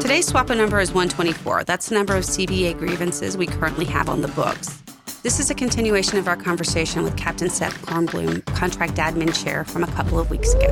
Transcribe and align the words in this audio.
Today's 0.00 0.28
SWAPA 0.28 0.56
number 0.56 0.80
is 0.80 0.90
124. 0.90 1.62
That's 1.62 1.88
the 1.88 1.94
number 1.94 2.16
of 2.16 2.24
CBA 2.24 2.76
grievances 2.76 3.36
we 3.36 3.46
currently 3.46 3.84
have 3.84 4.08
on 4.08 4.20
the 4.20 4.26
books. 4.28 4.82
This 5.22 5.38
is 5.38 5.48
a 5.50 5.54
continuation 5.54 6.18
of 6.18 6.26
our 6.26 6.36
conversation 6.36 7.04
with 7.04 7.16
Captain 7.16 7.48
Seth 7.48 7.80
Kornblum, 7.86 8.44
Contract 8.46 8.94
Admin 8.94 9.32
Chair, 9.44 9.64
from 9.64 9.84
a 9.84 9.86
couple 9.92 10.18
of 10.18 10.28
weeks 10.28 10.54
ago. 10.54 10.66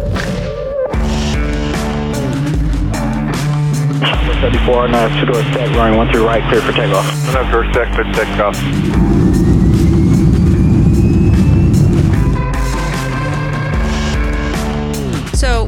74 4.40 4.74
on 4.74 4.92
uh, 4.92 5.20
two-door 5.20 5.40
set, 5.52 5.76
running 5.76 5.96
one 5.96 6.10
through 6.10 6.26
right, 6.26 6.42
clear 6.48 6.60
for 6.60 6.72
takeoff. 6.72 7.06
One 7.36 7.50
for 7.52 7.72
set, 7.72 7.94
clear 7.94 8.12
for 8.12 8.24
takeoff. 8.24 8.56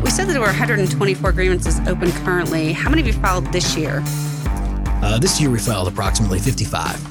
We 0.06 0.10
said 0.10 0.28
that 0.28 0.34
there 0.34 0.40
were 0.40 0.46
124 0.46 1.32
grievances 1.32 1.80
open 1.88 2.12
currently. 2.24 2.72
How 2.72 2.88
many 2.88 3.02
have 3.02 3.12
you 3.12 3.20
filed 3.20 3.44
this 3.52 3.76
year? 3.76 4.04
Uh, 4.06 5.18
this 5.18 5.40
year 5.40 5.50
we 5.50 5.58
filed 5.58 5.88
approximately 5.88 6.38
55. 6.38 7.04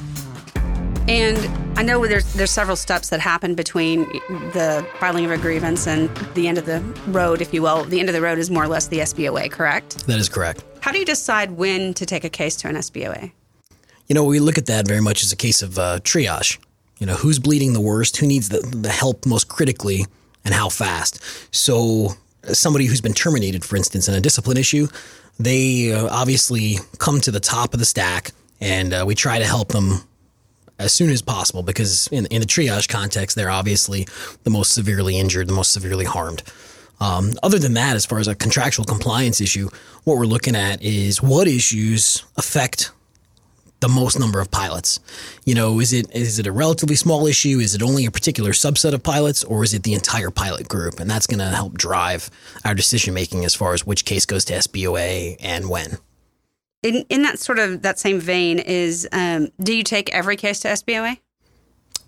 And 1.06 1.78
I 1.78 1.82
know 1.82 2.06
there's 2.06 2.32
there's 2.32 2.50
several 2.50 2.74
steps 2.74 3.10
that 3.10 3.20
happen 3.20 3.54
between 3.54 4.04
the 4.54 4.88
filing 4.98 5.26
of 5.26 5.30
a 5.30 5.36
grievance 5.36 5.86
and 5.86 6.08
the 6.32 6.48
end 6.48 6.56
of 6.56 6.64
the 6.64 6.80
road, 7.08 7.42
if 7.42 7.52
you 7.52 7.60
will. 7.60 7.84
The 7.84 8.00
end 8.00 8.08
of 8.08 8.14
the 8.14 8.22
road 8.22 8.38
is 8.38 8.50
more 8.50 8.64
or 8.64 8.68
less 8.68 8.88
the 8.88 9.00
SBOA, 9.00 9.50
correct? 9.50 10.06
That 10.06 10.18
is 10.18 10.30
correct. 10.30 10.64
How 10.80 10.90
do 10.90 10.98
you 10.98 11.04
decide 11.04 11.50
when 11.50 11.92
to 11.92 12.06
take 12.06 12.24
a 12.24 12.30
case 12.30 12.56
to 12.56 12.68
an 12.68 12.76
SBOA? 12.76 13.30
You 14.06 14.14
know, 14.14 14.24
we 14.24 14.40
look 14.40 14.56
at 14.56 14.64
that 14.66 14.88
very 14.88 15.02
much 15.02 15.22
as 15.22 15.32
a 15.32 15.36
case 15.36 15.60
of 15.60 15.78
uh, 15.78 16.00
triage. 16.00 16.56
You 16.98 17.04
know, 17.04 17.14
who's 17.14 17.38
bleeding 17.38 17.74
the 17.74 17.80
worst, 17.82 18.16
who 18.16 18.26
needs 18.26 18.48
the, 18.48 18.60
the 18.60 18.88
help 18.88 19.26
most 19.26 19.48
critically, 19.48 20.06
and 20.46 20.54
how 20.54 20.70
fast. 20.70 21.22
So, 21.54 22.16
somebody 22.54 22.86
who's 22.86 23.00
been 23.00 23.14
terminated, 23.14 23.64
for 23.64 23.76
instance, 23.76 24.08
in 24.08 24.14
a 24.14 24.20
discipline 24.20 24.56
issue, 24.56 24.88
they 25.38 25.92
uh, 25.92 26.08
obviously 26.10 26.76
come 26.98 27.20
to 27.20 27.30
the 27.30 27.40
top 27.40 27.74
of 27.74 27.80
the 27.80 27.86
stack, 27.86 28.32
and 28.60 28.92
uh, 28.92 29.04
we 29.06 29.14
try 29.14 29.38
to 29.38 29.44
help 29.44 29.68
them 29.68 30.00
as 30.78 30.92
soon 30.92 31.10
as 31.10 31.22
possible 31.22 31.62
because 31.62 32.06
in, 32.08 32.26
in 32.26 32.40
the 32.40 32.46
triage 32.46 32.88
context, 32.88 33.36
they're 33.36 33.50
obviously 33.50 34.06
the 34.44 34.50
most 34.50 34.72
severely 34.72 35.18
injured, 35.18 35.48
the 35.48 35.52
most 35.52 35.72
severely 35.72 36.04
harmed. 36.04 36.42
Um, 37.00 37.32
other 37.42 37.58
than 37.58 37.74
that, 37.74 37.96
as 37.96 38.06
far 38.06 38.18
as 38.18 38.28
a 38.28 38.34
contractual 38.34 38.84
compliance 38.84 39.40
issue, 39.40 39.68
what 40.04 40.16
we're 40.16 40.24
looking 40.24 40.56
at 40.56 40.82
is 40.82 41.22
what 41.22 41.46
issues 41.46 42.24
affect 42.36 42.90
the 43.80 43.88
most 43.88 44.18
number 44.18 44.40
of 44.40 44.50
pilots. 44.50 45.00
You 45.44 45.54
know, 45.54 45.80
is 45.80 45.92
it 45.92 46.14
is 46.14 46.38
it 46.38 46.46
a 46.46 46.52
relatively 46.52 46.96
small 46.96 47.26
issue? 47.26 47.58
Is 47.58 47.74
it 47.74 47.82
only 47.82 48.06
a 48.06 48.10
particular 48.10 48.52
subset 48.52 48.92
of 48.92 49.02
pilots, 49.02 49.44
or 49.44 49.64
is 49.64 49.74
it 49.74 49.82
the 49.82 49.94
entire 49.94 50.30
pilot 50.30 50.68
group? 50.68 51.00
And 51.00 51.10
that's 51.10 51.26
going 51.26 51.40
to 51.40 51.46
help 51.46 51.74
drive 51.74 52.30
our 52.64 52.74
decision 52.74 53.14
making 53.14 53.44
as 53.44 53.54
far 53.54 53.74
as 53.74 53.86
which 53.86 54.04
case 54.04 54.26
goes 54.26 54.44
to 54.46 54.54
SBOA 54.54 55.36
and 55.40 55.68
when. 55.68 55.98
In 56.82 57.04
in 57.08 57.22
that 57.22 57.38
sort 57.38 57.58
of 57.58 57.82
that 57.82 57.98
same 57.98 58.20
vein, 58.20 58.58
is 58.58 59.08
um, 59.12 59.48
do 59.60 59.74
you 59.74 59.82
take 59.82 60.12
every 60.14 60.36
case 60.36 60.60
to 60.60 60.68
SBOA? 60.68 61.18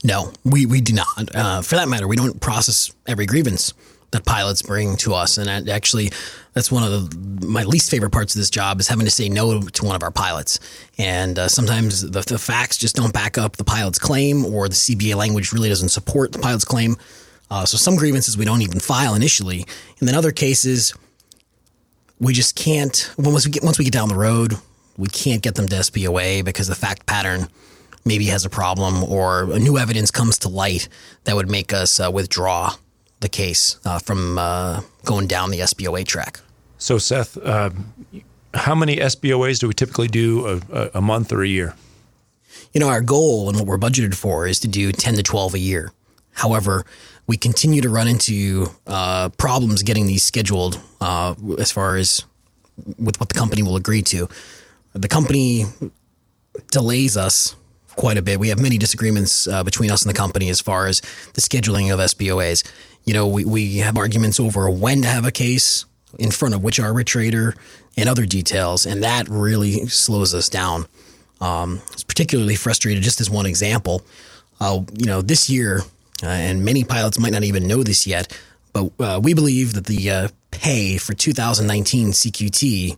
No, 0.05 0.33
we 0.45 0.67
we 0.67 0.81
do 0.81 0.95
not. 0.95 1.35
Uh, 1.35 1.63
for 1.63 1.75
that 1.75 1.89
matter, 1.89 2.07
we 2.07 2.17
don't 2.17 2.41
process 2.41 2.91
every 3.07 3.27
grievance 3.27 3.75
that 4.11 4.25
pilots 4.25 4.63
bring 4.63 4.97
to 4.97 5.15
us. 5.15 5.39
And 5.39 5.69
actually, 5.69 6.11
that's 6.59 6.73
one 6.73 6.83
of 6.83 6.91
the, 6.91 7.47
my 7.47 7.63
least 7.63 7.89
favorite 7.89 8.11
parts 8.11 8.35
of 8.35 8.41
this 8.41 8.51
job 8.51 8.81
is 8.81 8.89
having 8.89 9.05
to 9.05 9.13
say 9.13 9.29
no 9.29 9.61
to 9.61 9.85
one 9.85 9.95
of 9.95 10.03
our 10.03 10.11
pilots. 10.11 10.59
And 10.99 11.39
uh, 11.39 11.47
sometimes 11.47 12.03
the, 12.03 12.21
the, 12.21 12.37
facts 12.37 12.77
just 12.77 12.97
don't 12.97 13.13
back 13.13 13.39
up 13.39 13.57
the 13.57 13.63
pilot's 13.63 14.01
claim, 14.01 14.45
or 14.45 14.69
the 14.69 14.75
CBA 14.75 15.15
language 15.15 15.53
really 15.53 15.69
doesn't 15.69 15.91
support 15.91 16.33
the 16.33 16.41
pilot's 16.41 16.65
claim. 16.65 16.97
Uh, 17.49 17.65
so 17.65 17.77
some 17.77 17.95
grievances 17.95 18.37
we 18.37 18.45
don't 18.45 18.63
even 18.63 18.81
file 18.81 19.15
initially, 19.15 19.65
and 20.01 20.09
then 20.09 20.17
other 20.17 20.33
cases 20.33 20.93
we 22.19 22.33
just 22.33 22.57
can't. 22.57 23.15
Once 23.17 23.47
we 23.47 23.53
get 23.53 23.63
once 23.63 23.79
we 23.79 23.85
get 23.85 23.93
down 23.93 24.09
the 24.09 24.17
road, 24.17 24.55
we 24.97 25.07
can't 25.07 25.43
get 25.43 25.55
them 25.55 25.69
to 25.69 25.77
SBOA 25.77 26.45
because 26.45 26.67
the 26.67 26.75
fact 26.75 27.07
pattern 27.07 27.47
maybe 28.05 28.27
has 28.27 28.45
a 28.45 28.51
problem, 28.51 29.05
or 29.05 29.47
new 29.61 29.79
evidence 29.79 30.11
comes 30.11 30.39
to 30.39 30.49
light 30.49 30.89
that 31.23 31.37
would 31.37 31.49
make 31.49 31.73
us 31.73 32.01
uh, 32.01 32.11
withdraw 32.11 32.75
the 33.21 33.29
case 33.29 33.79
uh, 33.85 34.01
from 34.01 34.39
uh, 34.39 34.81
going 35.05 35.29
down 35.29 35.51
the 35.53 35.61
SBOA 35.61 36.05
track. 36.05 36.41
So, 36.79 36.99
Seth, 36.99 37.37
uh, 37.37 37.71
how 38.55 38.75
many 38.75 38.97
SBOAs 38.97 39.59
do 39.59 39.67
we 39.69 39.75
typically 39.75 40.07
do 40.07 40.61
a, 40.73 40.91
a, 40.95 41.01
month 41.01 41.33
or 41.33 41.43
a 41.43 41.49
year? 41.49 41.75
You 42.73 42.81
know, 42.81 42.89
our 42.89 43.01
goal 43.01 43.49
and 43.49 43.59
what 43.59 43.67
we're 43.67 43.79
budgeted 43.79 44.15
for 44.15 44.47
is 44.47 44.61
to 44.61 44.69
do 44.69 44.93
10 44.93 45.15
to 45.17 45.23
12 45.23 45.55
a 45.55 45.59
year. 45.59 45.93
However, 46.35 46.85
we 47.27 47.37
continue 47.37 47.83
to 47.83 47.89
run 47.89 48.07
into 48.07 48.69
uh, 48.87 49.29
problems 49.31 49.83
getting 49.83 50.07
these 50.07 50.23
scheduled 50.23 50.81
uh, 51.01 51.35
as 51.59 51.73
far 51.73 51.97
as 51.97 52.25
with 52.99 53.19
what 53.19 53.29
the 53.29 53.35
company 53.35 53.63
will 53.63 53.77
agree 53.77 54.03
to. 54.03 54.29
The 54.93 55.09
company 55.09 55.65
delays 56.71 57.17
us 57.17 57.57
quite 57.97 58.17
a 58.17 58.23
bit. 58.23 58.39
We 58.39 58.49
have 58.51 58.61
many 58.61 58.79
disagreements 58.79 59.49
uh, 59.49 59.65
between 59.65 59.91
us 59.91 60.03
and 60.03 60.11
the 60.11 60.17
company 60.17 60.49
as 60.49 60.61
far 60.61 60.87
as 60.87 61.01
the 61.35 61.41
scheduling 61.41 61.93
of 61.93 61.99
SBOAs. 61.99 62.65
You 63.05 63.15
know, 63.15 63.27
we, 63.27 63.45
we 63.45 63.79
have 63.79 63.99
arguments 63.99 64.39
over 64.39 64.71
when 64.71 65.03
to 65.03 65.09
have 65.09 65.27
a 65.27 65.33
case 65.33 65.85
in 66.19 66.31
front 66.31 66.55
of 66.55 66.63
which 66.63 66.81
arbitrator 66.81 67.55
and 67.97 68.09
other 68.09 68.27
details, 68.27 68.87
and 68.87 69.03
that 69.03 69.29
really 69.29 69.87
slows 69.89 70.35
us 70.35 70.49
down. 70.49 70.87
Um, 71.41 71.81
it's 71.93 72.05
particularly 72.05 72.57
frustrated, 72.57 73.03
just 73.03 73.21
as 73.21 73.31
one 73.31 73.47
example. 73.47 74.03
Uh, 74.61 74.81
you 74.97 75.07
know, 75.07 75.23
this 75.23 75.49
year, 75.49 75.81
uh, 76.23 76.27
and 76.27 76.65
many 76.65 76.85
pilots 76.85 77.19
might 77.19 77.33
not 77.33 77.45
even 77.45 77.67
know 77.67 77.83
this 77.83 78.07
yet, 78.07 78.37
but 78.73 78.91
uh, 78.99 79.21
we 79.23 79.35
believe 79.35 79.75
that 79.75 79.87
the 79.87 80.11
uh, 80.11 80.29
pay 80.51 80.99
for 80.99 81.15
2019 81.15 82.09
CQT 82.11 82.97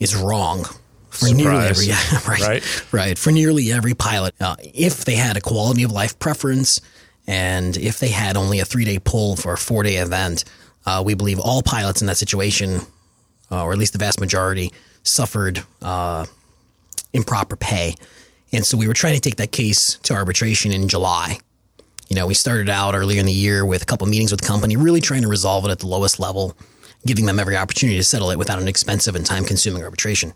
is 0.00 0.14
wrong 0.14 0.64
for 1.10 1.26
Surprise. 1.26 1.36
nearly 1.36 1.66
every 1.66 1.86
yeah, 1.86 2.18
right, 2.28 2.40
right 2.40 2.92
right 2.92 3.18
for 3.18 3.30
nearly 3.32 3.72
every 3.72 3.94
pilot. 3.94 4.34
Uh, 4.40 4.56
if 4.60 5.04
they 5.04 5.14
had 5.14 5.36
a 5.36 5.40
quality 5.40 5.82
of 5.82 5.90
life 5.92 6.18
preference, 6.18 6.80
and 7.26 7.76
if 7.76 7.98
they 7.98 8.08
had 8.08 8.36
only 8.36 8.60
a 8.60 8.64
three 8.64 8.84
day 8.84 8.98
pull 8.98 9.36
for 9.36 9.54
a 9.54 9.58
four 9.58 9.82
day 9.82 9.96
event, 9.96 10.44
uh, 10.88 11.02
we 11.02 11.12
believe 11.12 11.38
all 11.38 11.62
pilots 11.62 12.00
in 12.00 12.06
that 12.06 12.16
situation, 12.16 12.80
uh, 13.50 13.62
or 13.62 13.72
at 13.72 13.78
least 13.78 13.92
the 13.92 13.98
vast 13.98 14.20
majority, 14.20 14.72
suffered 15.02 15.62
uh, 15.82 16.24
improper 17.12 17.56
pay. 17.56 17.94
And 18.52 18.64
so 18.64 18.78
we 18.78 18.88
were 18.88 18.94
trying 18.94 19.14
to 19.14 19.20
take 19.20 19.36
that 19.36 19.52
case 19.52 19.98
to 20.04 20.14
arbitration 20.14 20.72
in 20.72 20.88
July. 20.88 21.38
You 22.08 22.16
know, 22.16 22.26
we 22.26 22.32
started 22.32 22.70
out 22.70 22.94
earlier 22.94 23.20
in 23.20 23.26
the 23.26 23.32
year 23.32 23.66
with 23.66 23.82
a 23.82 23.84
couple 23.84 24.06
meetings 24.06 24.30
with 24.30 24.40
the 24.40 24.46
company, 24.46 24.76
really 24.76 25.02
trying 25.02 25.20
to 25.20 25.28
resolve 25.28 25.66
it 25.66 25.70
at 25.70 25.80
the 25.80 25.86
lowest 25.86 26.18
level, 26.18 26.56
giving 27.04 27.26
them 27.26 27.38
every 27.38 27.54
opportunity 27.54 27.98
to 27.98 28.04
settle 28.04 28.30
it 28.30 28.38
without 28.38 28.58
an 28.58 28.66
expensive 28.66 29.14
and 29.14 29.26
time 29.26 29.44
consuming 29.44 29.82
arbitration. 29.82 30.32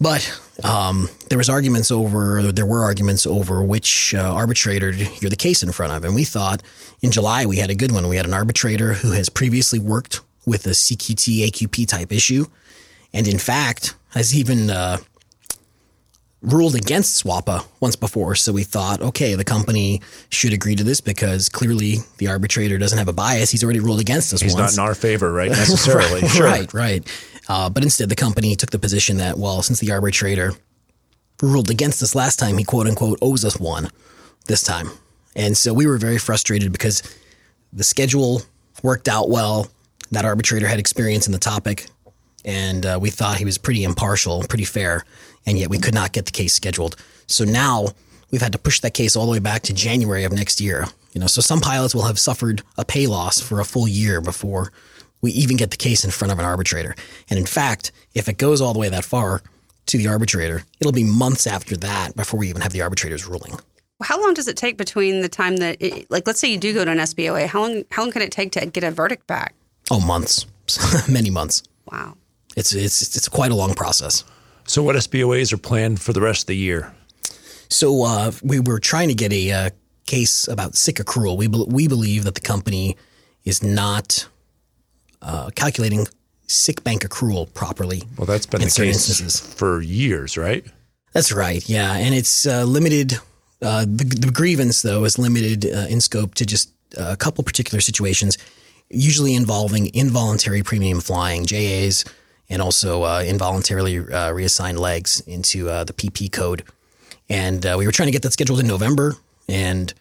But 0.00 0.40
um, 0.64 1.08
there 1.28 1.38
was 1.38 1.48
arguments 1.48 1.90
over, 1.90 2.42
there 2.52 2.66
were 2.66 2.82
arguments 2.82 3.26
over 3.26 3.62
which 3.62 4.14
uh, 4.14 4.20
arbitrator 4.20 4.90
you're 4.90 5.30
the 5.30 5.36
case 5.36 5.62
in 5.62 5.72
front 5.72 5.92
of, 5.92 6.04
and 6.04 6.14
we 6.14 6.24
thought 6.24 6.62
in 7.00 7.10
July 7.10 7.46
we 7.46 7.56
had 7.56 7.70
a 7.70 7.74
good 7.74 7.92
one. 7.92 8.08
We 8.08 8.16
had 8.16 8.26
an 8.26 8.34
arbitrator 8.34 8.94
who 8.94 9.12
has 9.12 9.28
previously 9.28 9.78
worked 9.78 10.20
with 10.46 10.66
a 10.66 10.70
CQT 10.70 11.46
AQP 11.48 11.88
type 11.88 12.12
issue, 12.12 12.46
and 13.12 13.28
in 13.28 13.38
fact 13.38 13.94
has 14.10 14.36
even 14.36 14.68
uh, 14.70 14.98
ruled 16.44 16.74
against 16.74 17.24
SWAPA 17.24 17.64
once 17.80 17.96
before. 17.96 18.34
So 18.34 18.52
we 18.52 18.64
thought, 18.64 19.00
okay, 19.00 19.34
the 19.34 19.44
company 19.44 20.02
should 20.28 20.52
agree 20.52 20.76
to 20.76 20.84
this 20.84 21.00
because 21.00 21.48
clearly 21.48 21.96
the 22.18 22.28
arbitrator 22.28 22.78
doesn't 22.78 22.98
have 22.98 23.08
a 23.08 23.12
bias. 23.12 23.50
He's 23.50 23.64
already 23.64 23.80
ruled 23.80 24.00
against 24.00 24.32
us 24.34 24.40
He's 24.40 24.54
once. 24.54 24.76
not 24.76 24.82
in 24.82 24.88
our 24.88 24.94
favor, 24.94 25.32
right? 25.32 25.50
Necessarily. 25.64 26.20
right, 26.20 26.30
sure. 26.30 26.46
right, 26.46 26.74
right. 26.74 27.33
Uh, 27.48 27.68
but 27.68 27.82
instead, 27.82 28.08
the 28.08 28.16
company 28.16 28.56
took 28.56 28.70
the 28.70 28.78
position 28.78 29.18
that, 29.18 29.38
well, 29.38 29.62
since 29.62 29.80
the 29.80 29.92
arbitrator 29.92 30.52
ruled 31.42 31.70
against 31.70 32.02
us 32.02 32.14
last 32.14 32.38
time, 32.38 32.58
he 32.58 32.64
quote 32.64 32.86
unquote 32.86 33.18
owes 33.20 33.44
us 33.44 33.58
one 33.58 33.90
this 34.46 34.62
time. 34.62 34.90
And 35.36 35.56
so 35.56 35.74
we 35.74 35.86
were 35.86 35.98
very 35.98 36.18
frustrated 36.18 36.72
because 36.72 37.02
the 37.72 37.84
schedule 37.84 38.42
worked 38.82 39.08
out 39.08 39.28
well. 39.28 39.68
That 40.10 40.24
arbitrator 40.24 40.68
had 40.68 40.78
experience 40.78 41.26
in 41.26 41.32
the 41.32 41.38
topic, 41.38 41.86
and 42.44 42.86
uh, 42.86 42.98
we 43.00 43.10
thought 43.10 43.38
he 43.38 43.44
was 43.44 43.58
pretty 43.58 43.84
impartial, 43.84 44.44
pretty 44.48 44.64
fair, 44.64 45.04
and 45.46 45.58
yet 45.58 45.70
we 45.70 45.78
could 45.78 45.94
not 45.94 46.12
get 46.12 46.26
the 46.26 46.32
case 46.32 46.54
scheduled. 46.54 46.96
So 47.26 47.44
now 47.44 47.88
we've 48.30 48.42
had 48.42 48.52
to 48.52 48.58
push 48.58 48.80
that 48.80 48.94
case 48.94 49.16
all 49.16 49.26
the 49.26 49.32
way 49.32 49.38
back 49.38 49.62
to 49.62 49.74
January 49.74 50.24
of 50.24 50.32
next 50.32 50.60
year. 50.60 50.86
You 51.14 51.20
know, 51.20 51.26
so 51.26 51.40
some 51.40 51.60
pilots 51.60 51.94
will 51.94 52.02
have 52.02 52.18
suffered 52.18 52.62
a 52.76 52.84
pay 52.84 53.06
loss 53.06 53.40
for 53.40 53.60
a 53.60 53.64
full 53.64 53.88
year 53.88 54.20
before 54.20 54.72
we 55.24 55.32
even 55.32 55.56
get 55.56 55.70
the 55.70 55.76
case 55.78 56.04
in 56.04 56.10
front 56.10 56.30
of 56.30 56.38
an 56.38 56.44
arbitrator. 56.44 56.94
And 57.30 57.38
in 57.38 57.46
fact, 57.46 57.92
if 58.14 58.28
it 58.28 58.36
goes 58.36 58.60
all 58.60 58.74
the 58.74 58.78
way 58.78 58.90
that 58.90 59.04
far 59.04 59.40
to 59.86 59.96
the 59.96 60.06
arbitrator, 60.06 60.64
it'll 60.80 60.92
be 60.92 61.02
months 61.02 61.46
after 61.46 61.78
that 61.78 62.14
before 62.14 62.38
we 62.38 62.50
even 62.50 62.60
have 62.60 62.72
the 62.72 62.82
arbitrator's 62.82 63.26
ruling. 63.26 63.58
How 64.02 64.20
long 64.20 64.34
does 64.34 64.48
it 64.48 64.56
take 64.58 64.76
between 64.76 65.22
the 65.22 65.30
time 65.30 65.56
that, 65.56 65.78
it, 65.80 66.10
like, 66.10 66.26
let's 66.26 66.38
say 66.40 66.48
you 66.48 66.58
do 66.58 66.74
go 66.74 66.84
to 66.84 66.90
an 66.90 66.98
SBOA? 66.98 67.46
How 67.46 67.62
long? 67.62 67.84
How 67.90 68.02
long 68.02 68.12
can 68.12 68.20
it 68.20 68.32
take 68.32 68.52
to 68.52 68.66
get 68.66 68.84
a 68.84 68.90
verdict 68.90 69.26
back? 69.26 69.54
Oh, 69.90 69.98
months, 69.98 70.44
many 71.08 71.30
months. 71.30 71.62
Wow, 71.90 72.16
it's 72.54 72.74
it's 72.74 73.16
it's 73.16 73.28
quite 73.28 73.50
a 73.50 73.54
long 73.54 73.72
process. 73.72 74.24
So, 74.66 74.82
what 74.82 74.96
SBOAs 74.96 75.52
are 75.52 75.58
planned 75.58 76.02
for 76.02 76.12
the 76.12 76.20
rest 76.20 76.42
of 76.42 76.46
the 76.48 76.56
year? 76.56 76.94
So, 77.70 78.04
uh, 78.04 78.32
we 78.42 78.60
were 78.60 78.80
trying 78.80 79.08
to 79.08 79.14
get 79.14 79.32
a 79.32 79.52
uh, 79.52 79.70
case 80.06 80.48
about 80.48 80.74
sick 80.74 80.96
accrual. 80.96 81.38
We 81.38 81.46
be- 81.46 81.66
we 81.68 81.88
believe 81.88 82.24
that 82.24 82.34
the 82.34 82.40
company 82.40 82.96
is 83.44 83.62
not 83.62 84.26
uh, 85.24 85.50
calculating 85.54 86.06
sick 86.46 86.84
bank 86.84 87.02
accrual 87.02 87.52
properly. 87.54 88.02
Well, 88.16 88.26
that's 88.26 88.46
been 88.46 88.62
in 88.62 88.68
the 88.68 88.74
case 88.74 89.08
instances. 89.08 89.40
for 89.40 89.80
years, 89.80 90.36
right? 90.36 90.64
That's 91.12 91.32
right. 91.32 91.66
Yeah, 91.68 91.94
and 91.94 92.14
it's 92.14 92.46
uh, 92.46 92.64
limited. 92.64 93.14
Uh, 93.62 93.82
the, 93.82 94.04
the 94.04 94.30
grievance, 94.30 94.82
though, 94.82 95.04
is 95.04 95.18
limited 95.18 95.64
uh, 95.64 95.86
in 95.88 96.00
scope 96.00 96.34
to 96.34 96.44
just 96.44 96.70
a 96.98 97.16
couple 97.16 97.42
particular 97.44 97.80
situations, 97.80 98.36
usually 98.90 99.34
involving 99.34 99.94
involuntary 99.94 100.62
premium 100.62 101.00
flying, 101.00 101.46
JAs, 101.46 102.04
and 102.48 102.60
also 102.60 103.04
uh, 103.04 103.22
involuntarily 103.26 103.98
uh, 103.98 104.32
reassigned 104.32 104.78
legs 104.78 105.20
into 105.20 105.68
uh, 105.68 105.84
the 105.84 105.92
PP 105.92 106.30
code. 106.30 106.64
And 107.28 107.64
uh, 107.64 107.76
we 107.78 107.86
were 107.86 107.92
trying 107.92 108.08
to 108.08 108.12
get 108.12 108.22
that 108.22 108.32
scheduled 108.32 108.60
in 108.60 108.66
November, 108.66 109.14
and 109.48 109.92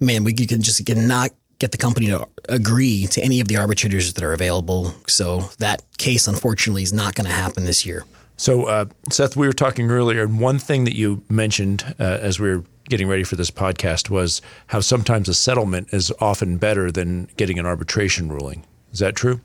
man, 0.00 0.24
we 0.24 0.32
could 0.32 0.62
just 0.62 0.84
could 0.86 0.96
not 0.96 1.30
get 1.58 1.72
the 1.72 1.78
company 1.78 2.06
to 2.08 2.26
agree 2.48 3.06
to 3.08 3.22
any 3.22 3.40
of 3.40 3.48
the 3.48 3.56
arbitrators 3.56 4.12
that 4.14 4.24
are 4.24 4.32
available. 4.32 4.94
So 5.06 5.40
that 5.58 5.82
case, 5.98 6.26
unfortunately, 6.26 6.82
is 6.82 6.92
not 6.92 7.14
going 7.14 7.26
to 7.26 7.32
happen 7.32 7.64
this 7.64 7.86
year. 7.86 8.04
So, 8.36 8.64
uh, 8.64 8.86
Seth, 9.10 9.36
we 9.36 9.46
were 9.46 9.52
talking 9.52 9.90
earlier, 9.90 10.22
and 10.24 10.40
one 10.40 10.58
thing 10.58 10.84
that 10.84 10.96
you 10.96 11.22
mentioned 11.28 11.94
uh, 12.00 12.18
as 12.20 12.40
we 12.40 12.48
were 12.48 12.64
getting 12.88 13.08
ready 13.08 13.22
for 13.22 13.36
this 13.36 13.50
podcast 13.50 14.10
was 14.10 14.42
how 14.66 14.80
sometimes 14.80 15.28
a 15.28 15.34
settlement 15.34 15.88
is 15.92 16.12
often 16.20 16.58
better 16.58 16.90
than 16.90 17.28
getting 17.36 17.58
an 17.58 17.66
arbitration 17.66 18.30
ruling. 18.30 18.64
Is 18.92 18.98
that 18.98 19.14
true? 19.14 19.40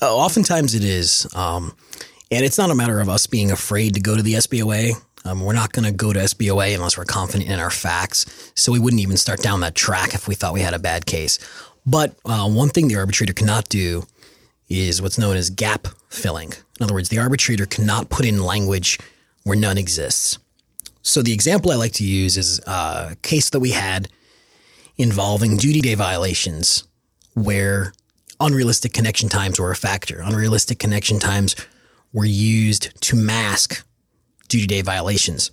Uh, 0.00 0.14
oftentimes 0.14 0.74
it 0.74 0.82
is. 0.82 1.26
Um, 1.34 1.74
and 2.30 2.44
it's 2.44 2.58
not 2.58 2.70
a 2.70 2.74
matter 2.74 3.00
of 3.00 3.08
us 3.08 3.26
being 3.26 3.50
afraid 3.50 3.94
to 3.94 4.00
go 4.00 4.16
to 4.16 4.22
the 4.22 4.34
SBOA. 4.34 4.92
Um, 5.26 5.40
we're 5.40 5.52
not 5.52 5.72
going 5.72 5.84
to 5.84 5.92
go 5.92 6.12
to 6.12 6.20
SBOA 6.20 6.74
unless 6.74 6.96
we're 6.96 7.04
confident 7.04 7.50
in 7.50 7.58
our 7.58 7.70
facts. 7.70 8.52
So 8.54 8.72
we 8.72 8.78
wouldn't 8.78 9.02
even 9.02 9.16
start 9.16 9.42
down 9.42 9.60
that 9.60 9.74
track 9.74 10.14
if 10.14 10.28
we 10.28 10.34
thought 10.34 10.54
we 10.54 10.60
had 10.60 10.74
a 10.74 10.78
bad 10.78 11.06
case. 11.06 11.38
But 11.84 12.16
uh, 12.24 12.48
one 12.48 12.68
thing 12.68 12.88
the 12.88 12.96
arbitrator 12.96 13.32
cannot 13.32 13.68
do 13.68 14.06
is 14.68 15.00
what's 15.00 15.18
known 15.18 15.36
as 15.36 15.50
gap 15.50 15.88
filling. 16.08 16.52
In 16.78 16.84
other 16.84 16.94
words, 16.94 17.08
the 17.08 17.18
arbitrator 17.18 17.66
cannot 17.66 18.10
put 18.10 18.24
in 18.24 18.42
language 18.42 18.98
where 19.44 19.56
none 19.56 19.78
exists. 19.78 20.38
So 21.02 21.22
the 21.22 21.32
example 21.32 21.70
I 21.70 21.76
like 21.76 21.92
to 21.92 22.04
use 22.04 22.36
is 22.36 22.60
uh, 22.66 23.10
a 23.12 23.16
case 23.16 23.50
that 23.50 23.60
we 23.60 23.70
had 23.70 24.08
involving 24.96 25.56
duty 25.56 25.80
day 25.80 25.94
violations 25.94 26.84
where 27.34 27.92
unrealistic 28.40 28.92
connection 28.92 29.28
times 29.28 29.60
were 29.60 29.70
a 29.70 29.76
factor. 29.76 30.20
Unrealistic 30.20 30.80
connection 30.80 31.20
times 31.20 31.54
were 32.12 32.24
used 32.24 33.00
to 33.02 33.14
mask 33.14 33.85
duty 34.46 34.66
day 34.66 34.82
violations. 34.82 35.50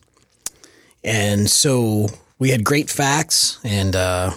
And 1.03 1.49
so 1.49 2.07
we 2.39 2.49
had 2.49 2.63
great 2.63 2.89
facts, 2.89 3.59
and 3.63 3.95
uh, 3.95 4.31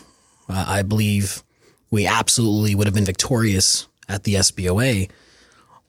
I 0.49 0.83
believe 0.83 1.43
we 1.91 2.07
absolutely 2.07 2.75
would 2.75 2.87
have 2.87 2.95
been 2.95 3.05
victorious 3.05 3.87
at 4.09 4.25
the 4.25 4.35
SBOA. 4.35 5.11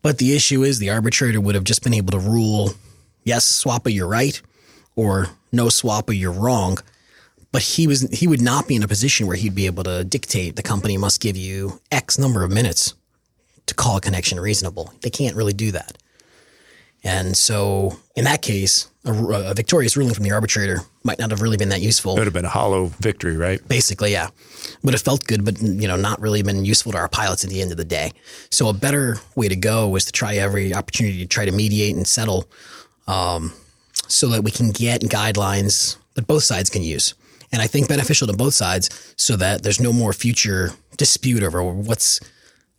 But 0.01 0.19
the 0.19 0.35
issue 0.35 0.63
is 0.63 0.79
the 0.79 0.91
arbitrator 0.91 1.41
would 1.41 1.55
have 1.55 1.63
just 1.63 1.83
been 1.83 1.93
able 1.93 2.11
to 2.11 2.19
rule, 2.19 2.71
yes, 3.23 3.63
SWAPA, 3.63 3.93
you're 3.93 4.07
right, 4.07 4.39
or 4.95 5.27
no, 5.51 5.65
SWAPA, 5.65 6.17
you're 6.17 6.31
wrong. 6.31 6.77
But 7.51 7.61
he 7.61 7.87
was 7.87 8.01
he 8.11 8.27
would 8.27 8.41
not 8.41 8.67
be 8.67 8.75
in 8.75 8.83
a 8.83 8.87
position 8.87 9.25
where 9.25 9.37
he'd 9.37 9.55
be 9.55 9.65
able 9.65 9.83
to 9.83 10.03
dictate 10.03 10.55
the 10.55 10.63
company 10.63 10.97
must 10.97 11.21
give 11.21 11.37
you 11.37 11.81
X 11.91 12.19
number 12.19 12.43
of 12.43 12.51
minutes 12.51 12.93
to 13.65 13.73
call 13.73 13.97
a 13.97 14.01
connection 14.01 14.39
reasonable. 14.39 14.93
They 15.01 15.09
can't 15.09 15.35
really 15.35 15.53
do 15.53 15.71
that. 15.71 15.97
And 17.03 17.37
so, 17.37 17.97
in 18.15 18.25
that 18.25 18.41
case, 18.41 18.89
a, 19.05 19.11
a, 19.11 19.53
victorious 19.53 19.95
ruling 19.95 20.13
from 20.13 20.23
the 20.23 20.31
arbitrator 20.31 20.81
might 21.03 21.19
not 21.19 21.29
have 21.29 21.41
really 21.41 21.55
been 21.55 21.69
that 21.69 21.81
useful. 21.81 22.13
It 22.13 22.19
would 22.19 22.27
have 22.27 22.33
been 22.33 22.45
a 22.45 22.49
hollow 22.49 22.87
victory, 22.99 23.37
right? 23.37 23.65
Basically, 23.67 24.11
yeah. 24.11 24.29
Would 24.83 24.93
have 24.93 25.01
felt 25.01 25.25
good, 25.25 25.45
but 25.45 25.61
you 25.61 25.87
know, 25.87 25.95
not 25.95 26.19
really 26.19 26.41
been 26.41 26.65
useful 26.65 26.91
to 26.91 26.97
our 26.97 27.07
pilots 27.07 27.43
at 27.43 27.49
the 27.49 27.61
end 27.61 27.71
of 27.71 27.77
the 27.77 27.85
day. 27.85 28.11
So, 28.49 28.67
a 28.67 28.73
better 28.73 29.17
way 29.35 29.47
to 29.47 29.55
go 29.55 29.87
was 29.87 30.05
to 30.05 30.11
try 30.11 30.35
every 30.35 30.73
opportunity 30.73 31.19
to 31.19 31.27
try 31.27 31.45
to 31.45 31.51
mediate 31.51 31.95
and 31.95 32.07
settle, 32.07 32.49
um, 33.07 33.53
so 34.07 34.27
that 34.29 34.43
we 34.43 34.51
can 34.51 34.71
get 34.71 35.01
guidelines 35.01 35.97
that 36.15 36.27
both 36.27 36.43
sides 36.43 36.69
can 36.69 36.83
use. 36.83 37.13
And 37.51 37.61
I 37.61 37.67
think 37.67 37.87
beneficial 37.87 38.27
to 38.27 38.33
both 38.33 38.53
sides, 38.53 39.13
so 39.15 39.37
that 39.37 39.63
there's 39.63 39.79
no 39.79 39.93
more 39.93 40.13
future 40.13 40.71
dispute 40.97 41.43
over 41.43 41.63
what's 41.63 42.19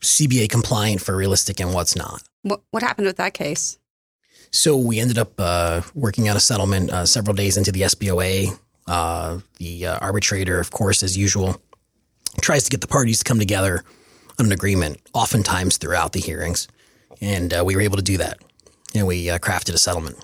CBA 0.02 0.50
compliant 0.50 1.00
for 1.00 1.16
realistic 1.16 1.60
and 1.60 1.72
what's 1.72 1.96
not. 1.96 2.22
What, 2.42 2.60
what 2.70 2.82
happened 2.82 3.06
with 3.06 3.16
that 3.16 3.34
case? 3.34 3.77
So 4.50 4.76
we 4.76 4.98
ended 4.98 5.18
up 5.18 5.32
uh, 5.38 5.82
working 5.94 6.28
out 6.28 6.36
a 6.36 6.40
settlement 6.40 6.90
uh, 6.90 7.06
several 7.06 7.34
days 7.34 7.56
into 7.56 7.72
the 7.72 7.82
SBOA. 7.82 8.58
Uh, 8.86 9.40
the 9.58 9.86
uh, 9.86 9.98
arbitrator, 9.98 10.58
of 10.58 10.70
course, 10.70 11.02
as 11.02 11.16
usual, 11.16 11.60
tries 12.40 12.64
to 12.64 12.70
get 12.70 12.80
the 12.80 12.86
parties 12.86 13.18
to 13.18 13.24
come 13.24 13.38
together 13.38 13.84
on 14.38 14.46
an 14.46 14.52
agreement, 14.52 15.00
oftentimes 15.12 15.76
throughout 15.76 16.12
the 16.12 16.20
hearings. 16.20 16.68
And 17.20 17.52
uh, 17.52 17.62
we 17.64 17.74
were 17.76 17.82
able 17.82 17.96
to 17.96 18.02
do 18.02 18.16
that. 18.18 18.38
And 18.94 19.06
we 19.06 19.28
uh, 19.28 19.38
crafted 19.38 19.74
a 19.74 19.78
settlement. 19.78 20.16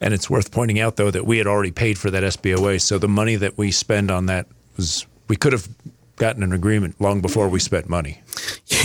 And 0.00 0.12
it's 0.12 0.28
worth 0.28 0.50
pointing 0.50 0.80
out, 0.80 0.96
though, 0.96 1.10
that 1.10 1.24
we 1.24 1.38
had 1.38 1.46
already 1.46 1.70
paid 1.70 1.96
for 1.96 2.10
that 2.10 2.22
SBOA. 2.22 2.80
So 2.80 2.98
the 2.98 3.08
money 3.08 3.36
that 3.36 3.56
we 3.56 3.70
spend 3.70 4.10
on 4.10 4.26
that 4.26 4.46
was, 4.76 5.06
we 5.28 5.36
could 5.36 5.52
have 5.52 5.68
gotten 6.16 6.42
an 6.42 6.52
agreement 6.52 7.00
long 7.00 7.20
before 7.20 7.48
we 7.48 7.60
spent 7.60 7.88
money. 7.88 8.20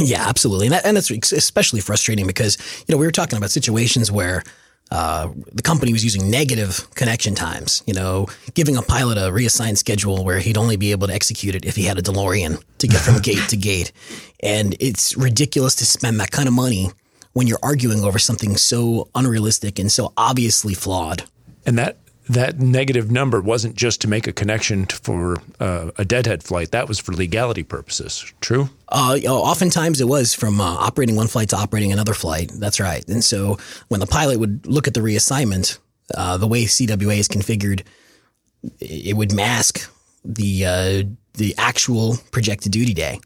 Yeah, 0.02 0.30
absolutely. 0.30 0.68
And, 0.68 0.76
that, 0.76 0.86
and 0.86 0.96
that's 0.96 1.10
especially 1.34 1.81
frustrating 1.81 2.26
because, 2.26 2.58
you 2.88 2.94
know, 2.94 2.98
we 2.98 3.06
were 3.06 3.12
talking 3.12 3.38
about 3.38 3.52
situations 3.52 4.10
where 4.10 4.44
uh, 4.92 5.30
the 5.52 5.62
company 5.62 5.94
was 5.94 6.04
using 6.04 6.32
negative 6.32 6.88
connection 6.96 7.36
times, 7.36 7.84
you 7.86 7.94
know, 7.94 8.28
giving 8.56 8.76
a 8.76 8.82
pilot 8.82 9.18
a 9.18 9.32
reassigned 9.32 9.78
schedule 9.78 10.24
where 10.26 10.40
he'd 10.40 10.58
only 10.58 10.78
be 10.78 10.92
able 10.92 11.08
to 11.08 11.14
execute 11.14 11.54
it 11.54 11.66
if 11.66 11.76
he 11.76 11.84
had 11.84 11.98
a 12.00 12.02
DeLorean 12.02 12.62
to 12.80 12.88
get 12.88 13.02
from 13.02 13.20
gate 13.22 13.50
to 13.50 13.58
gate. 13.58 13.92
And 14.42 14.76
it's 14.80 15.16
ridiculous 15.16 15.76
to 15.76 15.86
spend 15.86 16.20
that 16.20 16.32
kind 16.32 16.48
of 16.48 16.54
money 16.54 16.90
when 17.34 17.46
you're 17.46 17.60
arguing 17.62 18.04
over 18.04 18.18
something 18.18 18.58
so 18.58 19.10
unrealistic 19.14 19.78
and 19.78 19.92
so 19.92 20.12
obviously 20.18 20.74
flawed. 20.74 21.24
And 21.66 21.78
that 21.78 21.98
that 22.30 22.60
negative 22.60 23.12
number 23.12 23.42
wasn't 23.42 23.76
just 23.76 24.02
to 24.02 24.08
make 24.08 24.28
a 24.28 24.31
connection 24.31 24.86
for 24.86 25.42
uh, 25.60 25.92
a 25.98 26.06
deadhead 26.06 26.44
flight. 26.44 26.72
That 26.72 26.88
was 26.88 27.00
for 27.00 27.14
legality 27.14 27.64
purposes. 27.64 28.31
True. 28.40 28.70
Uh, 28.90 29.20
oftentimes 29.26 30.00
it 30.00 30.08
was 30.08 30.34
from 30.34 30.62
uh, 30.62 30.64
operating 30.64 31.16
one 31.16 31.28
flight 31.28 31.50
to 31.50 31.58
operating 31.58 31.92
another 31.92 32.14
flight. 32.14 32.52
That's 32.54 32.80
right. 32.80 33.08
And 33.08 33.24
so 33.24 33.58
when 33.88 34.00
the 34.00 34.08
pilot 34.08 34.40
would 34.40 34.66
look 34.68 34.88
at 34.88 34.94
the 34.94 35.02
reassignment, 35.02 35.80
uh, 36.16 36.38
the 36.38 36.48
way 36.48 36.66
CWA 36.66 37.18
is 37.18 37.28
configured, 37.28 37.84
it 38.80 39.16
would 39.16 39.34
mask 39.34 39.92
the 40.24 40.66
uh, 40.66 41.04
the 41.34 41.56
actual 41.58 42.18
projected 42.31 42.72
duty 42.72 42.94
day 42.94 43.20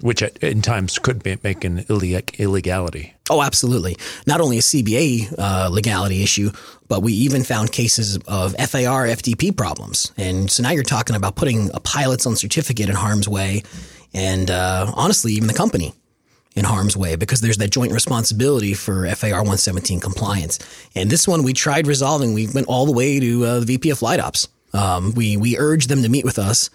which 0.00 0.22
at, 0.22 0.36
in 0.38 0.60
times 0.60 0.98
could 0.98 1.22
be, 1.22 1.38
make 1.42 1.64
an 1.64 1.84
illegality. 1.88 3.13
Oh, 3.30 3.42
absolutely. 3.42 3.96
Not 4.26 4.42
only 4.42 4.58
a 4.58 4.60
CBA 4.60 5.34
uh, 5.38 5.68
legality 5.70 6.22
issue, 6.22 6.50
but 6.88 7.02
we 7.02 7.14
even 7.14 7.42
found 7.42 7.72
cases 7.72 8.18
of 8.28 8.52
FAR 8.56 9.06
FDP 9.06 9.56
problems. 9.56 10.12
And 10.18 10.50
so 10.50 10.62
now 10.62 10.70
you're 10.70 10.82
talking 10.82 11.16
about 11.16 11.34
putting 11.34 11.70
a 11.72 11.80
pilot's 11.80 12.26
own 12.26 12.36
certificate 12.36 12.90
in 12.90 12.94
harm's 12.94 13.26
way, 13.26 13.62
and 14.12 14.50
uh, 14.50 14.92
honestly, 14.94 15.32
even 15.32 15.48
the 15.48 15.54
company 15.54 15.94
in 16.54 16.64
harm's 16.64 16.96
way 16.96 17.16
because 17.16 17.40
there's 17.40 17.56
that 17.56 17.70
joint 17.70 17.92
responsibility 17.92 18.74
for 18.74 19.08
FAR 19.14 19.30
117 19.30 20.00
compliance. 20.00 20.58
And 20.94 21.10
this 21.10 21.26
one 21.26 21.42
we 21.42 21.52
tried 21.52 21.86
resolving. 21.86 22.34
We 22.34 22.46
went 22.48 22.68
all 22.68 22.84
the 22.86 22.92
way 22.92 23.18
to 23.20 23.44
uh, 23.44 23.60
the 23.60 23.66
VP 23.66 23.90
of 23.90 23.98
Flight 23.98 24.20
Ops. 24.20 24.48
Um, 24.74 25.14
we 25.14 25.36
we 25.36 25.56
urged 25.56 25.88
them 25.88 26.02
to 26.02 26.08
meet 26.08 26.24
with 26.24 26.38
us 26.38 26.68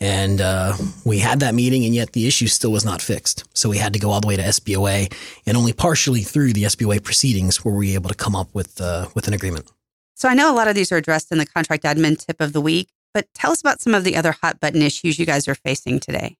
and 0.00 0.40
uh, 0.40 0.74
we 1.04 1.18
had 1.18 1.40
that 1.40 1.54
meeting, 1.54 1.84
and 1.84 1.94
yet 1.94 2.12
the 2.12 2.26
issue 2.26 2.46
still 2.46 2.72
was 2.72 2.84
not 2.84 3.00
fixed. 3.00 3.44
So 3.54 3.68
we 3.68 3.78
had 3.78 3.92
to 3.94 3.98
go 3.98 4.10
all 4.10 4.20
the 4.20 4.28
way 4.28 4.36
to 4.36 4.42
SBOA, 4.42 5.12
and 5.46 5.56
only 5.56 5.72
partially 5.72 6.22
through 6.22 6.52
the 6.52 6.64
SBOA 6.64 7.02
proceedings 7.02 7.64
were 7.64 7.74
we 7.74 7.94
able 7.94 8.10
to 8.10 8.14
come 8.14 8.36
up 8.36 8.48
with 8.54 8.80
uh, 8.80 9.08
with 9.14 9.26
an 9.26 9.34
agreement. 9.34 9.70
So 10.14 10.28
I 10.28 10.34
know 10.34 10.52
a 10.52 10.56
lot 10.56 10.68
of 10.68 10.74
these 10.74 10.92
are 10.92 10.96
addressed 10.96 11.30
in 11.32 11.38
the 11.38 11.46
contract 11.46 11.84
admin 11.84 12.18
tip 12.18 12.40
of 12.40 12.52
the 12.52 12.60
week, 12.60 12.88
but 13.12 13.26
tell 13.34 13.52
us 13.52 13.60
about 13.60 13.80
some 13.80 13.94
of 13.94 14.04
the 14.04 14.16
other 14.16 14.32
hot 14.32 14.60
button 14.60 14.82
issues 14.82 15.18
you 15.18 15.26
guys 15.26 15.48
are 15.48 15.54
facing 15.54 16.00
today. 16.00 16.36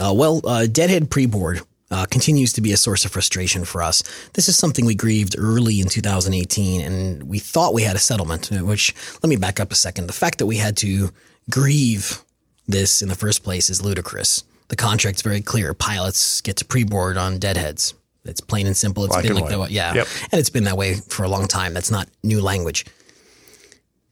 Uh, 0.00 0.12
well, 0.14 0.40
uh, 0.44 0.66
deadhead 0.66 1.10
preboard 1.10 1.64
uh, 1.90 2.06
continues 2.06 2.52
to 2.52 2.60
be 2.60 2.72
a 2.72 2.76
source 2.76 3.04
of 3.04 3.10
frustration 3.10 3.64
for 3.64 3.82
us. 3.82 4.02
This 4.34 4.48
is 4.48 4.56
something 4.56 4.84
we 4.84 4.94
grieved 4.94 5.34
early 5.38 5.80
in 5.80 5.88
2018, 5.88 6.80
and 6.80 7.22
we 7.24 7.38
thought 7.38 7.74
we 7.74 7.82
had 7.82 7.96
a 7.96 8.00
settlement. 8.00 8.50
Which 8.50 8.94
let 9.22 9.28
me 9.28 9.36
back 9.36 9.60
up 9.60 9.72
a 9.72 9.76
second. 9.76 10.06
The 10.06 10.12
fact 10.12 10.38
that 10.38 10.46
we 10.46 10.56
had 10.56 10.76
to 10.78 11.10
grieve 11.50 12.22
this 12.68 13.02
in 13.02 13.08
the 13.08 13.14
first 13.14 13.42
place 13.42 13.70
is 13.70 13.82
ludicrous. 13.82 14.44
The 14.68 14.76
contract's 14.76 15.22
very 15.22 15.40
clear. 15.40 15.72
Pilots 15.74 16.40
get 16.42 16.56
to 16.58 16.64
pre-board 16.64 17.16
on 17.16 17.38
deadheads. 17.38 17.94
It's 18.24 18.40
plain 18.42 18.66
and 18.66 18.76
simple. 18.76 19.04
It's 19.04 19.14
Black 19.14 19.24
been 19.24 19.34
like 19.36 19.48
that, 19.48 19.70
yeah, 19.70 19.94
Yep. 19.94 20.06
and 20.32 20.38
it's 20.38 20.50
been 20.50 20.64
that 20.64 20.76
way 20.76 20.94
for 21.08 21.22
a 21.24 21.28
long 21.28 21.46
time. 21.48 21.72
That's 21.72 21.90
not 21.90 22.08
new 22.22 22.42
language. 22.42 22.84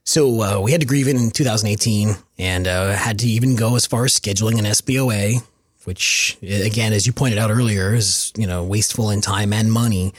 So 0.04 0.40
uh, 0.40 0.60
we 0.60 0.72
had 0.72 0.80
to 0.80 0.86
grieve 0.86 1.08
it 1.08 1.16
in 1.16 1.30
2018, 1.30 2.16
and 2.38 2.66
uh, 2.68 2.92
had 2.92 3.18
to 3.20 3.26
even 3.26 3.56
go 3.56 3.74
as 3.76 3.86
far 3.86 4.04
as 4.04 4.18
scheduling 4.18 4.58
an 4.58 4.64
SBOA, 4.64 5.42
which 5.84 6.38
again, 6.42 6.92
as 6.92 7.06
you 7.06 7.12
pointed 7.12 7.38
out 7.38 7.50
earlier, 7.50 7.92
is 7.94 8.32
you 8.36 8.46
know 8.46 8.64
wasteful 8.64 9.10
in 9.10 9.20
time 9.20 9.52
and 9.52 9.70
money. 9.72 10.14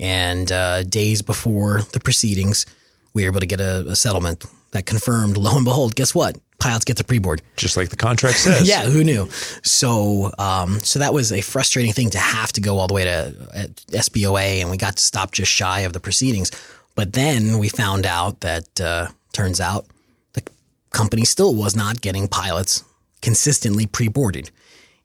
And 0.00 0.50
uh, 0.50 0.82
days 0.84 1.20
before 1.22 1.82
the 1.92 2.00
proceedings, 2.00 2.64
we 3.12 3.22
were 3.24 3.28
able 3.30 3.40
to 3.40 3.46
get 3.46 3.60
a, 3.60 3.84
a 3.88 3.96
settlement 3.96 4.44
that 4.70 4.86
confirmed. 4.86 5.36
Lo 5.36 5.54
and 5.56 5.64
behold, 5.64 5.94
guess 5.94 6.14
what? 6.14 6.36
Pilots 6.58 6.84
get 6.84 6.96
to 6.96 7.04
pre-board. 7.04 7.42
Just 7.56 7.76
like 7.76 7.90
the 7.90 7.96
contract 7.96 8.38
says. 8.38 8.68
yeah, 8.68 8.84
who 8.84 9.04
knew? 9.04 9.28
So, 9.62 10.32
um, 10.38 10.80
so 10.80 10.98
that 10.98 11.12
was 11.12 11.32
a 11.32 11.40
frustrating 11.40 11.92
thing 11.92 12.10
to 12.10 12.18
have 12.18 12.52
to 12.52 12.60
go 12.60 12.78
all 12.78 12.86
the 12.86 12.94
way 12.94 13.04
to 13.04 13.34
uh, 13.54 13.66
SBOA, 13.88 14.60
and 14.60 14.70
we 14.70 14.76
got 14.76 14.96
to 14.96 15.02
stop 15.02 15.32
just 15.32 15.50
shy 15.50 15.80
of 15.80 15.92
the 15.92 16.00
proceedings. 16.00 16.50
But 16.94 17.12
then 17.12 17.58
we 17.58 17.68
found 17.68 18.06
out 18.06 18.40
that 18.40 18.80
uh, 18.80 19.08
turns 19.32 19.60
out 19.60 19.86
the 20.34 20.42
company 20.90 21.24
still 21.24 21.54
was 21.54 21.74
not 21.74 22.00
getting 22.00 22.28
pilots 22.28 22.84
consistently 23.20 23.86
pre-boarded, 23.86 24.50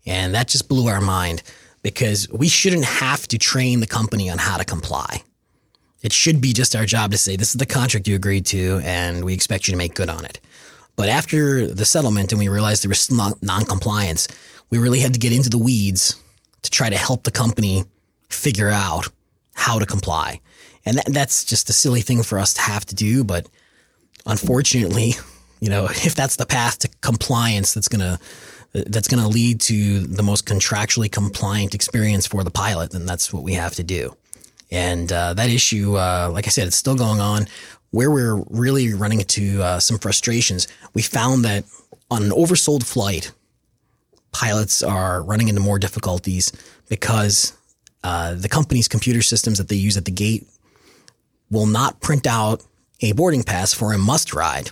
and 0.05 0.33
that 0.35 0.47
just 0.47 0.69
blew 0.69 0.87
our 0.87 1.01
mind 1.01 1.41
because 1.81 2.29
we 2.29 2.47
shouldn't 2.47 2.85
have 2.85 3.27
to 3.27 3.37
train 3.37 3.79
the 3.79 3.87
company 3.87 4.29
on 4.29 4.37
how 4.37 4.57
to 4.57 4.65
comply. 4.65 5.23
It 6.01 6.13
should 6.13 6.39
be 6.39 6.53
just 6.53 6.75
our 6.75 6.85
job 6.85 7.11
to 7.11 7.17
say 7.17 7.35
this 7.35 7.49
is 7.49 7.59
the 7.59 7.65
contract 7.65 8.07
you 8.07 8.15
agreed 8.15 8.45
to, 8.47 8.79
and 8.83 9.25
we 9.25 9.33
expect 9.33 9.67
you 9.67 9.73
to 9.73 9.77
make 9.77 9.95
good 9.95 10.09
on 10.09 10.23
it. 10.25 10.39
But 10.95 11.09
after 11.09 11.67
the 11.67 11.85
settlement 11.85 12.31
and 12.31 12.39
we 12.39 12.49
realized 12.49 12.83
there 12.83 12.89
was 12.89 13.09
non-compliance, 13.41 14.27
we 14.69 14.77
really 14.77 14.99
had 14.99 15.13
to 15.13 15.19
get 15.19 15.31
into 15.31 15.49
the 15.49 15.57
weeds 15.57 16.21
to 16.61 16.69
try 16.69 16.89
to 16.89 16.97
help 16.97 17.23
the 17.23 17.31
company 17.31 17.85
figure 18.29 18.69
out 18.69 19.07
how 19.55 19.79
to 19.79 19.85
comply. 19.85 20.39
And 20.85 20.97
that, 20.97 21.05
that's 21.07 21.45
just 21.45 21.69
a 21.69 21.73
silly 21.73 22.01
thing 22.01 22.23
for 22.23 22.39
us 22.39 22.53
to 22.55 22.61
have 22.61 22.85
to 22.87 22.95
do. 22.95 23.23
But 23.23 23.47
unfortunately, 24.25 25.13
you 25.59 25.69
know, 25.69 25.85
if 25.89 26.15
that's 26.15 26.35
the 26.35 26.45
path 26.45 26.79
to 26.79 26.89
compliance, 27.01 27.73
that's 27.73 27.87
going 27.87 28.01
to, 28.01 28.19
that's 28.73 29.07
going 29.07 29.21
to 29.21 29.29
lead 29.29 29.61
to 29.61 30.01
the 30.01 30.23
most 30.23 30.45
contractually 30.45 31.11
compliant 31.11 31.73
experience 31.73 32.27
for 32.27 32.43
the 32.43 32.51
pilot, 32.51 32.91
then 32.91 33.05
that's 33.05 33.33
what 33.33 33.43
we 33.43 33.53
have 33.53 33.73
to 33.75 33.83
do. 33.83 34.15
And 34.71 35.11
uh, 35.11 35.33
that 35.33 35.49
issue, 35.49 35.95
uh, 35.95 36.29
like 36.31 36.45
I 36.45 36.51
said, 36.51 36.67
it's 36.67 36.77
still 36.77 36.95
going 36.95 37.19
on 37.19 37.47
where 37.91 38.11
we're 38.11 38.43
really 38.49 38.93
running 38.93 39.19
into 39.19 39.61
uh, 39.61 39.79
some 39.79 39.97
frustrations, 39.97 40.67
we 40.93 41.01
found 41.01 41.45
that 41.45 41.65
on 42.11 42.23
an 42.23 42.29
oversold 42.29 42.85
flight, 42.85 43.31
pilots 44.31 44.83
are 44.83 45.23
running 45.23 45.47
into 45.47 45.61
more 45.61 45.79
difficulties 45.79 46.51
because 46.87 47.57
uh, 48.03 48.33
the 48.35 48.49
company's 48.49 48.87
computer 48.87 49.21
systems 49.21 49.57
that 49.57 49.67
they 49.67 49.75
use 49.75 49.97
at 49.97 50.05
the 50.05 50.11
gate 50.11 50.47
will 51.51 51.65
not 51.65 51.99
print 51.99 52.27
out 52.27 52.63
a 53.01 53.11
boarding 53.13 53.43
pass 53.43 53.73
for 53.73 53.93
a 53.93 53.97
must 53.97 54.33
ride 54.33 54.71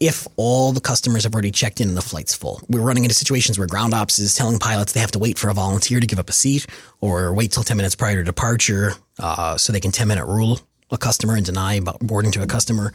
if 0.00 0.28
all 0.36 0.72
the 0.72 0.80
customers 0.80 1.24
have 1.24 1.34
already 1.34 1.50
checked 1.50 1.80
in 1.80 1.88
and 1.88 1.96
the 1.96 2.02
flight's 2.02 2.34
full. 2.34 2.60
We're 2.68 2.82
running 2.82 3.02
into 3.02 3.14
situations 3.14 3.58
where 3.58 3.66
ground 3.66 3.94
ops 3.94 4.18
is 4.18 4.34
telling 4.34 4.58
pilots 4.58 4.92
they 4.92 5.00
have 5.00 5.10
to 5.12 5.18
wait 5.18 5.38
for 5.38 5.48
a 5.48 5.54
volunteer 5.54 5.98
to 5.98 6.06
give 6.06 6.20
up 6.20 6.28
a 6.28 6.32
seat 6.32 6.66
or 7.00 7.34
wait 7.34 7.50
till 7.50 7.64
10 7.64 7.76
minutes 7.76 7.96
prior 7.96 8.16
to 8.16 8.24
departure 8.24 8.92
uh, 9.18 9.56
so 9.56 9.72
they 9.72 9.80
can 9.80 9.90
10 9.90 10.06
minute 10.06 10.26
rule 10.26 10.60
a 10.90 10.98
customer 10.98 11.36
and 11.36 11.44
deny 11.44 11.80
boarding 12.00 12.32
to 12.32 12.42
a 12.42 12.46
customer. 12.46 12.92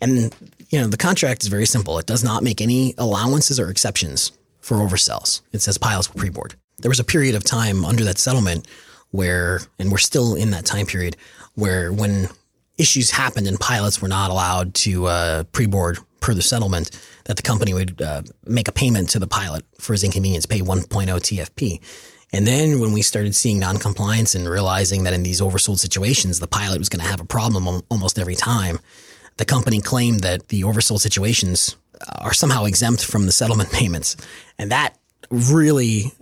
And, 0.00 0.34
you 0.70 0.80
know, 0.80 0.86
the 0.86 0.96
contract 0.96 1.42
is 1.42 1.48
very 1.48 1.66
simple. 1.66 1.98
It 1.98 2.06
does 2.06 2.22
not 2.22 2.42
make 2.42 2.60
any 2.60 2.94
allowances 2.98 3.58
or 3.58 3.70
exceptions 3.70 4.32
for 4.60 4.78
oversells. 4.78 5.42
It 5.52 5.62
says 5.62 5.78
pilots 5.78 6.12
will 6.12 6.20
pre-board. 6.20 6.54
There 6.78 6.90
was 6.90 7.00
a 7.00 7.04
period 7.04 7.34
of 7.34 7.44
time 7.44 7.84
under 7.84 8.04
that 8.04 8.18
settlement 8.18 8.66
where, 9.10 9.60
and 9.78 9.90
we're 9.90 9.98
still 9.98 10.34
in 10.34 10.50
that 10.50 10.66
time 10.66 10.86
period, 10.86 11.16
where 11.54 11.92
when 11.92 12.28
issues 12.76 13.10
happened 13.10 13.46
and 13.46 13.58
pilots 13.58 14.02
were 14.02 14.08
not 14.08 14.30
allowed 14.30 14.74
to 14.74 15.06
uh, 15.06 15.44
pre-board 15.44 15.98
per 16.20 16.34
the 16.34 16.42
settlement, 16.42 16.90
that 17.24 17.36
the 17.36 17.42
company 17.42 17.72
would 17.72 18.02
uh, 18.02 18.22
make 18.44 18.68
a 18.68 18.72
payment 18.72 19.08
to 19.10 19.18
the 19.18 19.26
pilot 19.26 19.64
for 19.78 19.92
his 19.92 20.04
inconvenience, 20.04 20.46
pay 20.46 20.60
1.0 20.60 20.86
TFP. 20.88 21.80
And 22.32 22.46
then 22.46 22.80
when 22.80 22.92
we 22.92 23.02
started 23.02 23.34
seeing 23.34 23.58
noncompliance 23.58 24.34
and 24.34 24.48
realizing 24.48 25.04
that 25.04 25.12
in 25.12 25.22
these 25.22 25.40
oversold 25.40 25.78
situations, 25.78 26.40
the 26.40 26.48
pilot 26.48 26.78
was 26.78 26.88
going 26.88 27.02
to 27.02 27.08
have 27.08 27.20
a 27.20 27.24
problem 27.24 27.82
almost 27.88 28.18
every 28.18 28.34
time, 28.34 28.78
the 29.36 29.44
company 29.44 29.80
claimed 29.80 30.20
that 30.20 30.48
the 30.48 30.62
oversold 30.62 31.00
situations 31.00 31.76
are 32.18 32.34
somehow 32.34 32.64
exempt 32.64 33.04
from 33.04 33.26
the 33.26 33.32
settlement 33.32 33.72
payments. 33.72 34.16
And 34.58 34.70
that 34.70 34.96
really 35.30 36.12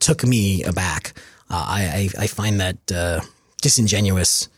took 0.00 0.24
me 0.24 0.62
aback. 0.64 1.14
Uh, 1.50 1.64
I, 1.68 2.08
I, 2.18 2.26
find 2.28 2.60
that 2.60 2.92
uh, 2.92 3.20
disingenuous 3.60 4.48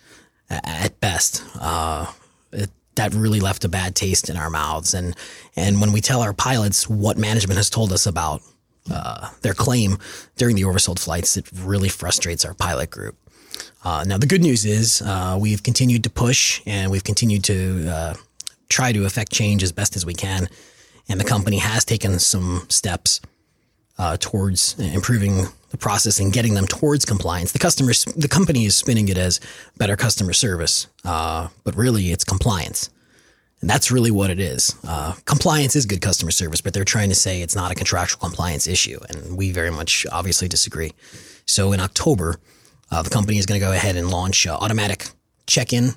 at 0.48 0.98
best. 1.00 1.42
Uh, 1.60 2.06
it, 2.52 2.70
that 2.94 3.12
really 3.14 3.40
left 3.40 3.64
a 3.64 3.68
bad 3.68 3.96
taste 3.96 4.30
in 4.30 4.36
our 4.36 4.48
mouths. 4.48 4.94
And, 4.94 5.16
and 5.56 5.80
when 5.80 5.90
we 5.90 6.00
tell 6.00 6.22
our 6.22 6.32
pilots 6.32 6.88
what 6.88 7.18
management 7.18 7.56
has 7.56 7.68
told 7.68 7.92
us 7.92 8.06
about 8.06 8.42
uh, 8.90 9.30
their 9.42 9.54
claim 9.54 9.98
during 10.36 10.56
the 10.56 10.62
oversold 10.62 10.98
flights. 10.98 11.36
It 11.36 11.48
really 11.52 11.88
frustrates 11.88 12.44
our 12.44 12.54
pilot 12.54 12.90
group. 12.90 13.16
Uh, 13.84 14.04
now, 14.06 14.18
the 14.18 14.26
good 14.26 14.42
news 14.42 14.64
is 14.64 15.02
uh, 15.02 15.38
we've 15.40 15.62
continued 15.62 16.04
to 16.04 16.10
push 16.10 16.62
and 16.66 16.90
we've 16.90 17.04
continued 17.04 17.44
to 17.44 17.88
uh, 17.88 18.14
try 18.68 18.92
to 18.92 19.04
affect 19.04 19.32
change 19.32 19.62
as 19.62 19.72
best 19.72 19.96
as 19.96 20.06
we 20.06 20.14
can. 20.14 20.48
And 21.08 21.20
the 21.20 21.24
company 21.24 21.58
has 21.58 21.84
taken 21.84 22.18
some 22.18 22.66
steps 22.68 23.20
uh, 23.98 24.16
towards 24.18 24.78
improving 24.78 25.46
the 25.70 25.76
process 25.76 26.18
and 26.18 26.32
getting 26.32 26.54
them 26.54 26.66
towards 26.66 27.04
compliance. 27.04 27.52
The 27.52 27.58
customers, 27.58 28.04
the 28.04 28.28
company 28.28 28.64
is 28.64 28.74
spinning 28.74 29.08
it 29.08 29.18
as 29.18 29.40
better 29.76 29.96
customer 29.96 30.32
service, 30.32 30.86
uh, 31.04 31.48
but 31.62 31.76
really 31.76 32.10
it's 32.10 32.24
compliance. 32.24 32.90
And 33.64 33.70
that's 33.70 33.90
really 33.90 34.10
what 34.10 34.28
it 34.28 34.38
is. 34.38 34.76
Uh, 34.86 35.14
compliance 35.24 35.74
is 35.74 35.86
good 35.86 36.02
customer 36.02 36.30
service, 36.30 36.60
but 36.60 36.74
they're 36.74 36.84
trying 36.84 37.08
to 37.08 37.14
say 37.14 37.40
it's 37.40 37.56
not 37.56 37.72
a 37.72 37.74
contractual 37.74 38.20
compliance 38.20 38.66
issue. 38.66 39.00
And 39.08 39.38
we 39.38 39.52
very 39.52 39.70
much 39.70 40.04
obviously 40.12 40.48
disagree. 40.48 40.92
So 41.46 41.72
in 41.72 41.80
October, 41.80 42.36
uh, 42.90 43.00
the 43.00 43.08
company 43.08 43.38
is 43.38 43.46
going 43.46 43.58
to 43.58 43.66
go 43.66 43.72
ahead 43.72 43.96
and 43.96 44.10
launch 44.10 44.46
uh, 44.46 44.54
automatic 44.54 45.06
check 45.46 45.72
in 45.72 45.94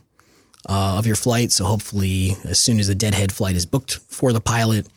uh, 0.69 0.97
of 0.97 1.05
your 1.05 1.17
flight. 1.17 1.51
So 1.51 1.65
hopefully, 1.65 2.38
as 2.45 2.57
soon 2.57 2.79
as 2.79 2.88
the 2.88 2.95
deadhead 2.95 3.33
flight 3.33 3.57
is 3.57 3.65
booked 3.65 3.97
for 3.97 4.31
the 4.31 4.39
pilot 4.39 4.88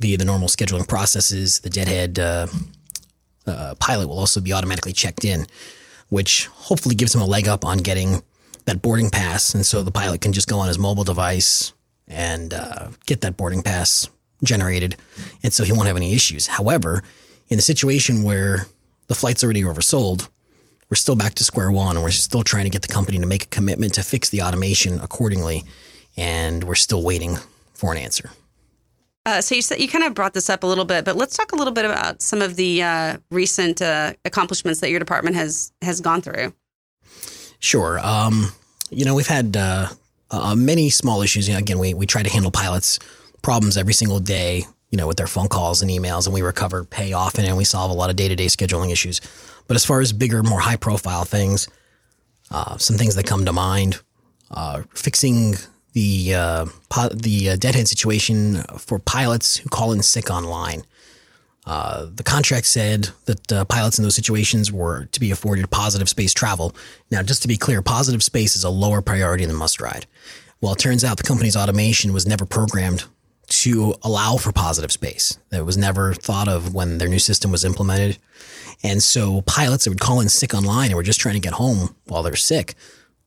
via 0.00 0.18
the 0.18 0.24
normal 0.24 0.48
scheduling 0.48 0.88
processes, 0.88 1.60
the 1.60 1.70
deadhead 1.70 2.18
uh, 2.18 2.48
uh, 3.46 3.76
pilot 3.78 4.08
will 4.08 4.18
also 4.18 4.40
be 4.40 4.52
automatically 4.52 4.92
checked 4.92 5.24
in, 5.24 5.46
which 6.08 6.46
hopefully 6.46 6.96
gives 6.96 7.14
him 7.14 7.20
a 7.20 7.24
leg 7.24 7.46
up 7.46 7.64
on 7.64 7.78
getting 7.78 8.20
that 8.64 8.82
boarding 8.82 9.10
pass. 9.10 9.54
And 9.54 9.64
so 9.64 9.84
the 9.84 9.92
pilot 9.92 10.22
can 10.22 10.32
just 10.32 10.48
go 10.48 10.58
on 10.58 10.66
his 10.66 10.76
mobile 10.76 11.04
device, 11.04 11.72
and 12.08 12.54
uh, 12.54 12.88
get 13.06 13.20
that 13.22 13.36
boarding 13.36 13.62
pass 13.62 14.08
generated. 14.42 14.96
And 15.42 15.52
so 15.52 15.64
he 15.64 15.72
won't 15.72 15.86
have 15.86 15.96
any 15.96 16.14
issues. 16.14 16.46
However, 16.46 17.02
in 17.48 17.56
the 17.56 17.62
situation 17.62 18.22
where 18.22 18.66
the 19.06 19.14
flight's 19.14 19.42
already 19.42 19.62
oversold, 19.62 20.28
we're 20.90 20.96
still 20.96 21.16
back 21.16 21.34
to 21.34 21.44
square 21.44 21.70
one 21.70 21.96
and 21.96 22.04
we're 22.04 22.10
still 22.10 22.42
trying 22.42 22.64
to 22.64 22.70
get 22.70 22.82
the 22.82 22.92
company 22.92 23.18
to 23.18 23.26
make 23.26 23.44
a 23.44 23.48
commitment 23.48 23.94
to 23.94 24.02
fix 24.02 24.28
the 24.28 24.42
automation 24.42 25.00
accordingly. 25.00 25.64
And 26.16 26.64
we're 26.64 26.76
still 26.76 27.02
waiting 27.02 27.36
for 27.74 27.92
an 27.92 27.98
answer. 27.98 28.30
Uh, 29.26 29.40
so 29.40 29.56
you 29.56 29.62
said 29.62 29.80
you 29.80 29.88
kind 29.88 30.04
of 30.04 30.14
brought 30.14 30.34
this 30.34 30.48
up 30.48 30.62
a 30.62 30.66
little 30.66 30.84
bit, 30.84 31.04
but 31.04 31.16
let's 31.16 31.36
talk 31.36 31.50
a 31.50 31.56
little 31.56 31.72
bit 31.72 31.84
about 31.84 32.22
some 32.22 32.40
of 32.40 32.54
the 32.54 32.80
uh, 32.80 33.16
recent 33.30 33.82
uh, 33.82 34.12
accomplishments 34.24 34.80
that 34.80 34.90
your 34.90 35.00
department 35.00 35.34
has 35.34 35.72
has 35.82 36.00
gone 36.00 36.22
through. 36.22 36.54
Sure. 37.58 37.98
Um, 37.98 38.52
you 38.90 39.04
know, 39.04 39.16
we've 39.16 39.26
had 39.26 39.56
uh, 40.30 40.50
uh, 40.50 40.54
many 40.54 40.90
small 40.90 41.22
issues. 41.22 41.48
You 41.48 41.54
know, 41.54 41.58
again, 41.60 41.78
we, 41.78 41.94
we 41.94 42.06
try 42.06 42.22
to 42.22 42.30
handle 42.30 42.50
pilots' 42.50 42.98
problems 43.42 43.76
every 43.76 43.94
single 43.94 44.20
day, 44.20 44.64
you 44.90 44.98
know, 44.98 45.06
with 45.06 45.16
their 45.16 45.26
phone 45.26 45.48
calls 45.48 45.82
and 45.82 45.90
emails, 45.90 46.26
and 46.26 46.34
we 46.34 46.42
recover 46.42 46.84
pay 46.84 47.12
often 47.12 47.44
and 47.44 47.56
we 47.56 47.64
solve 47.64 47.90
a 47.90 47.94
lot 47.94 48.10
of 48.10 48.16
day 48.16 48.28
to 48.28 48.36
day 48.36 48.46
scheduling 48.46 48.90
issues. 48.90 49.20
But 49.68 49.74
as 49.76 49.84
far 49.84 50.00
as 50.00 50.12
bigger, 50.12 50.42
more 50.42 50.60
high 50.60 50.76
profile 50.76 51.24
things, 51.24 51.68
uh, 52.50 52.76
some 52.78 52.96
things 52.96 53.14
that 53.16 53.26
come 53.26 53.44
to 53.44 53.52
mind, 53.52 54.00
uh, 54.50 54.82
fixing 54.94 55.56
the 55.92 56.34
uh, 56.34 56.66
po- 56.88 57.08
the 57.08 57.50
uh, 57.50 57.56
deadhead 57.56 57.88
situation 57.88 58.62
for 58.78 58.98
pilots 58.98 59.56
who 59.56 59.68
call 59.68 59.92
in 59.92 60.02
sick 60.02 60.30
online. 60.30 60.84
Uh, 61.66 62.06
the 62.14 62.22
contract 62.22 62.66
said 62.66 63.08
that 63.24 63.52
uh, 63.52 63.64
pilots 63.64 63.98
in 63.98 64.04
those 64.04 64.14
situations 64.14 64.70
were 64.70 65.06
to 65.06 65.18
be 65.18 65.32
afforded 65.32 65.68
positive 65.70 66.08
space 66.08 66.32
travel. 66.32 66.74
Now, 67.10 67.22
just 67.22 67.42
to 67.42 67.48
be 67.48 67.56
clear, 67.56 67.82
positive 67.82 68.22
space 68.22 68.54
is 68.54 68.62
a 68.62 68.70
lower 68.70 69.02
priority 69.02 69.44
than 69.44 69.56
must 69.56 69.80
ride. 69.80 70.06
Well, 70.60 70.72
it 70.72 70.78
turns 70.78 71.04
out 71.04 71.16
the 71.16 71.24
company's 71.24 71.56
automation 71.56 72.12
was 72.12 72.26
never 72.26 72.46
programmed 72.46 73.04
to 73.48 73.94
allow 74.02 74.36
for 74.36 74.52
positive 74.52 74.92
space. 74.92 75.38
That 75.50 75.64
was 75.64 75.76
never 75.76 76.14
thought 76.14 76.48
of 76.48 76.74
when 76.74 76.98
their 76.98 77.08
new 77.08 77.18
system 77.18 77.50
was 77.50 77.64
implemented. 77.64 78.18
And 78.82 79.02
so 79.02 79.42
pilots 79.42 79.84
that 79.84 79.90
would 79.90 80.00
call 80.00 80.20
in 80.20 80.28
sick 80.28 80.54
online 80.54 80.88
and 80.88 80.96
were 80.96 81.02
just 81.02 81.20
trying 81.20 81.34
to 81.34 81.40
get 81.40 81.54
home 81.54 81.94
while 82.06 82.22
they're 82.22 82.36
sick 82.36 82.74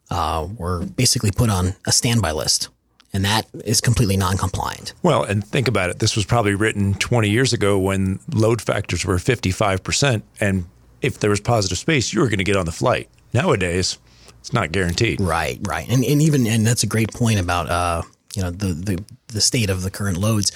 uh, 0.09 0.47
were 0.57 0.85
basically 0.85 1.31
put 1.31 1.49
on 1.49 1.75
a 1.85 1.91
standby 1.91 2.31
list 2.31 2.69
and 3.13 3.25
that 3.25 3.47
is 3.65 3.81
completely 3.81 4.17
non-compliant. 4.17 4.93
Well, 5.01 5.23
and 5.23 5.45
think 5.45 5.67
about 5.67 5.89
it. 5.89 5.99
This 5.99 6.15
was 6.15 6.25
probably 6.25 6.55
written 6.55 6.93
20 6.95 7.29
years 7.29 7.53
ago 7.53 7.77
when 7.77 8.19
load 8.33 8.61
factors 8.61 9.05
were 9.05 9.15
55%, 9.15 10.21
and 10.39 10.65
if 11.01 11.19
there 11.19 11.29
was 11.29 11.39
positive 11.39 11.77
space, 11.77 12.13
you 12.13 12.21
were 12.21 12.27
going 12.27 12.39
to 12.39 12.43
get 12.43 12.55
on 12.55 12.65
the 12.65 12.71
flight. 12.71 13.09
Nowadays, 13.33 13.97
it's 14.39 14.53
not 14.53 14.71
guaranteed. 14.71 15.21
Right, 15.21 15.59
right, 15.67 15.87
and 15.89 16.03
and 16.03 16.21
even 16.21 16.47
and 16.47 16.65
that's 16.65 16.83
a 16.83 16.87
great 16.87 17.13
point 17.13 17.39
about 17.39 17.69
uh, 17.69 18.01
you 18.35 18.41
know 18.41 18.51
the 18.51 18.73
the 18.73 19.03
the 19.27 19.41
state 19.41 19.69
of 19.69 19.83
the 19.83 19.91
current 19.91 20.17
loads. 20.17 20.51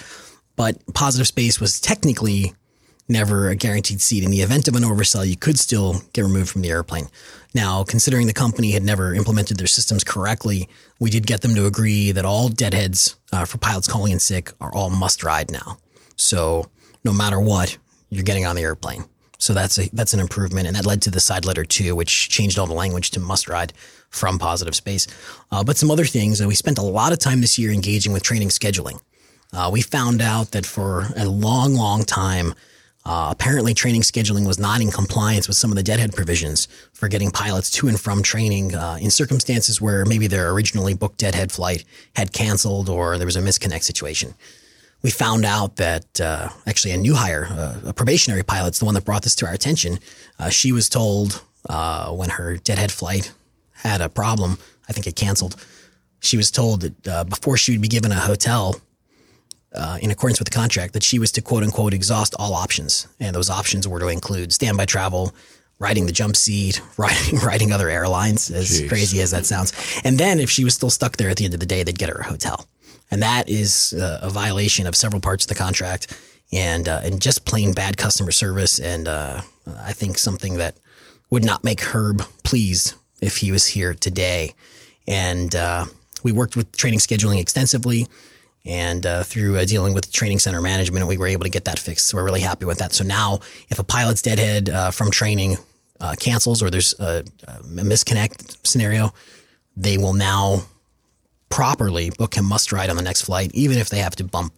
But 0.55 0.77
positive 0.93 1.27
space 1.27 1.59
was 1.59 1.79
technically 1.79 2.53
never 3.07 3.49
a 3.49 3.55
guaranteed 3.55 4.01
seat. 4.01 4.23
In 4.23 4.31
the 4.31 4.41
event 4.41 4.67
of 4.67 4.75
an 4.75 4.83
oversell, 4.83 5.27
you 5.27 5.35
could 5.35 5.59
still 5.59 6.01
get 6.13 6.23
removed 6.23 6.49
from 6.49 6.61
the 6.61 6.69
airplane. 6.69 7.07
Now, 7.53 7.83
considering 7.83 8.27
the 8.27 8.33
company 8.33 8.71
had 8.71 8.83
never 8.83 9.13
implemented 9.13 9.57
their 9.57 9.67
systems 9.67 10.03
correctly, 10.03 10.67
we 10.99 11.09
did 11.09 11.27
get 11.27 11.41
them 11.41 11.53
to 11.55 11.65
agree 11.65 12.11
that 12.11 12.25
all 12.25 12.49
deadheads 12.49 13.15
uh, 13.31 13.45
for 13.45 13.59
pilots 13.59 13.87
calling 13.87 14.11
in 14.11 14.19
sick 14.19 14.51
are 14.59 14.73
all 14.73 14.89
must 14.89 15.23
ride 15.23 15.51
now. 15.51 15.77
So 16.15 16.69
no 17.03 17.13
matter 17.13 17.39
what, 17.39 17.77
you're 18.09 18.23
getting 18.23 18.45
on 18.45 18.55
the 18.55 18.63
airplane. 18.63 19.05
So 19.37 19.53
that's 19.53 19.77
a 19.77 19.89
that's 19.91 20.13
an 20.13 20.21
improvement, 20.21 20.67
and 20.67 20.75
that 20.77 20.85
led 20.85 21.01
to 21.01 21.11
the 21.11 21.19
side 21.19 21.43
letter 21.43 21.65
two, 21.65 21.97
which 21.97 22.29
changed 22.29 22.57
all 22.57 22.65
the 22.65 22.73
language 22.73 23.11
to 23.11 23.19
must 23.19 23.49
ride 23.49 23.73
from 24.09 24.39
positive 24.39 24.73
space. 24.73 25.05
Uh, 25.51 25.63
but 25.63 25.75
some 25.75 25.91
other 25.91 26.05
things, 26.05 26.39
and 26.39 26.47
we 26.47 26.55
spent 26.55 26.77
a 26.77 26.83
lot 26.83 27.11
of 27.11 27.19
time 27.19 27.41
this 27.41 27.59
year 27.59 27.71
engaging 27.71 28.13
with 28.13 28.23
training 28.23 28.47
scheduling. 28.47 29.01
Uh, 29.51 29.69
we 29.71 29.81
found 29.81 30.21
out 30.21 30.51
that 30.51 30.65
for 30.65 31.07
a 31.17 31.25
long, 31.25 31.73
long 31.73 32.03
time, 32.05 32.53
uh, 33.05 33.29
apparently 33.31 33.73
training 33.73 34.01
scheduling 34.01 34.47
was 34.47 34.59
not 34.59 34.81
in 34.81 34.89
compliance 34.89 35.47
with 35.47 35.57
some 35.57 35.71
of 35.71 35.75
the 35.75 35.83
deadhead 35.83 36.13
provisions 36.13 36.67
for 36.93 37.07
getting 37.07 37.31
pilots 37.31 37.69
to 37.69 37.87
and 37.87 37.99
from 37.99 38.23
training 38.23 38.73
uh, 38.75 38.97
in 39.01 39.11
circumstances 39.11 39.81
where 39.81 40.05
maybe 40.05 40.27
their 40.27 40.51
originally 40.51 40.93
booked 40.93 41.17
deadhead 41.17 41.51
flight 41.51 41.83
had 42.15 42.31
canceled 42.31 42.89
or 42.89 43.17
there 43.17 43.27
was 43.27 43.35
a 43.35 43.41
misconnect 43.41 43.83
situation 43.83 44.33
we 45.03 45.11
found 45.11 45.45
out 45.45 45.75
that 45.75 46.21
uh, 46.21 46.47
actually 46.65 46.91
a 46.91 46.97
new 46.97 47.13
hire, 47.13 47.47
uh, 47.51 47.89
a 47.89 47.93
probationary 47.93 48.41
pilot's 48.41 48.79
the 48.79 48.85
one 48.85 48.93
that 48.95 49.03
brought 49.03 49.21
this 49.21 49.35
to 49.35 49.45
our 49.45 49.53
attention. 49.53 49.99
Uh, 50.39 50.49
she 50.49 50.71
was 50.71 50.87
told 50.89 51.43
uh, 51.69 52.09
when 52.11 52.29
her 52.29 52.55
deadhead 52.57 52.91
flight 52.91 53.33
had 53.73 53.99
a 53.99 54.07
problem, 54.07 54.57
I 54.87 54.93
think 54.93 55.05
it 55.05 55.15
canceled. 55.17 55.57
She 56.21 56.37
was 56.37 56.49
told 56.49 56.81
that 56.81 57.29
before 57.29 57.57
she 57.57 57.73
would 57.73 57.81
be 57.81 57.89
given 57.89 58.13
a 58.13 58.19
hotel, 58.19 58.77
uh, 59.75 59.97
in 60.01 60.11
accordance 60.11 60.39
with 60.39 60.49
the 60.49 60.55
contract, 60.55 60.93
that 60.93 61.03
she 61.03 61.19
was 61.19 61.31
to 61.33 61.41
quote 61.41 61.63
unquote 61.63 61.93
exhaust 61.93 62.35
all 62.39 62.53
options, 62.53 63.07
and 63.19 63.35
those 63.35 63.49
options 63.49 63.87
were 63.87 63.99
to 63.99 64.07
include 64.07 64.53
standby 64.53 64.85
travel, 64.85 65.33
riding 65.79 66.05
the 66.05 66.11
jump 66.11 66.35
seat, 66.35 66.81
riding 66.97 67.39
riding 67.39 67.71
other 67.71 67.89
airlines, 67.89 68.51
as 68.51 68.69
Jeez. 68.69 68.89
crazy 68.89 69.21
as 69.21 69.31
that 69.31 69.45
sounds. 69.45 69.73
And 70.03 70.17
then 70.17 70.39
if 70.39 70.49
she 70.49 70.63
was 70.63 70.73
still 70.73 70.89
stuck 70.89 71.17
there 71.17 71.29
at 71.29 71.37
the 71.37 71.45
end 71.45 71.53
of 71.53 71.59
the 71.59 71.65
day, 71.65 71.83
they'd 71.83 71.97
get 71.97 72.09
her 72.09 72.19
a 72.19 72.25
hotel 72.25 72.67
and 73.13 73.21
that 73.21 73.47
is 73.47 73.93
uh, 73.93 74.19
a 74.23 74.29
violation 74.29 74.87
of 74.87 74.95
several 74.95 75.21
parts 75.21 75.45
of 75.45 75.49
the 75.49 75.55
contract 75.55 76.19
and 76.51 76.89
uh, 76.89 77.01
and 77.03 77.21
just 77.21 77.45
plain 77.45 77.71
bad 77.71 77.95
customer 77.95 78.31
service 78.31 78.79
and 78.79 79.07
uh, 79.07 79.39
I 79.81 79.93
think 79.93 80.17
something 80.17 80.57
that 80.57 80.75
would 81.29 81.45
not 81.45 81.63
make 81.63 81.79
Herb 81.81 82.23
pleased 82.43 82.95
if 83.21 83.37
he 83.37 83.51
was 83.51 83.67
here 83.67 83.93
today 83.93 84.55
and 85.07 85.53
uh, 85.55 85.85
we 86.23 86.31
worked 86.31 86.55
with 86.55 86.75
training 86.75 86.99
scheduling 86.99 87.39
extensively 87.39 88.07
and 88.65 89.05
uh, 89.05 89.23
through 89.23 89.57
uh, 89.57 89.65
dealing 89.65 89.93
with 89.93 90.11
training 90.11 90.39
center 90.39 90.61
management 90.61 91.05
we 91.07 91.17
were 91.17 91.27
able 91.27 91.43
to 91.43 91.49
get 91.49 91.65
that 91.65 91.79
fixed 91.79 92.07
so 92.07 92.17
we're 92.17 92.23
really 92.23 92.41
happy 92.41 92.65
with 92.65 92.77
that 92.77 92.93
so 92.93 93.03
now 93.03 93.39
if 93.69 93.79
a 93.79 93.83
pilot's 93.83 94.21
deadhead 94.21 94.69
uh, 94.69 94.89
from 94.91 95.11
training 95.11 95.57
uh, 95.99 96.15
cancels 96.19 96.61
or 96.61 96.69
there's 96.69 96.97
a, 96.99 97.23
a 97.47 97.51
misconnect 97.63 98.65
scenario 98.65 99.13
they 99.75 99.97
will 99.97 100.13
now 100.13 100.61
properly 101.53 102.09
book 102.09 102.35
him 102.35 102.45
must 102.45 102.71
ride 102.71 102.89
on 102.89 102.95
the 102.95 103.03
next 103.03 103.21
flight, 103.21 103.51
even 103.53 103.77
if 103.77 103.89
they 103.89 103.99
have 103.99 104.15
to 104.15 104.23
bump 104.23 104.53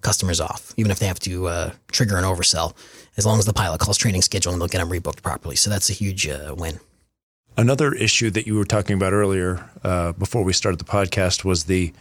customers 0.00 0.40
off, 0.40 0.74
even 0.76 0.90
if 0.90 0.98
they 0.98 1.06
have 1.06 1.20
to 1.20 1.46
uh, 1.46 1.72
trigger 1.92 2.16
an 2.16 2.24
oversell. 2.24 2.74
As 3.16 3.24
long 3.24 3.38
as 3.38 3.44
the 3.44 3.52
pilot 3.52 3.80
calls 3.80 3.96
training 3.96 4.22
schedule, 4.22 4.52
and 4.52 4.60
they'll 4.60 4.68
get 4.68 4.80
him 4.80 4.88
rebooked 4.88 5.22
properly. 5.22 5.54
So 5.54 5.70
that's 5.70 5.90
a 5.90 5.92
huge 5.92 6.26
uh, 6.26 6.54
win. 6.56 6.80
Another 7.56 7.92
issue 7.92 8.30
that 8.30 8.46
you 8.46 8.56
were 8.56 8.64
talking 8.64 8.96
about 8.96 9.12
earlier, 9.12 9.68
before 10.18 10.42
we 10.42 10.52
started 10.52 10.80
the 10.80 10.84
podcast, 10.84 11.44
was 11.44 11.64
the 11.64 11.92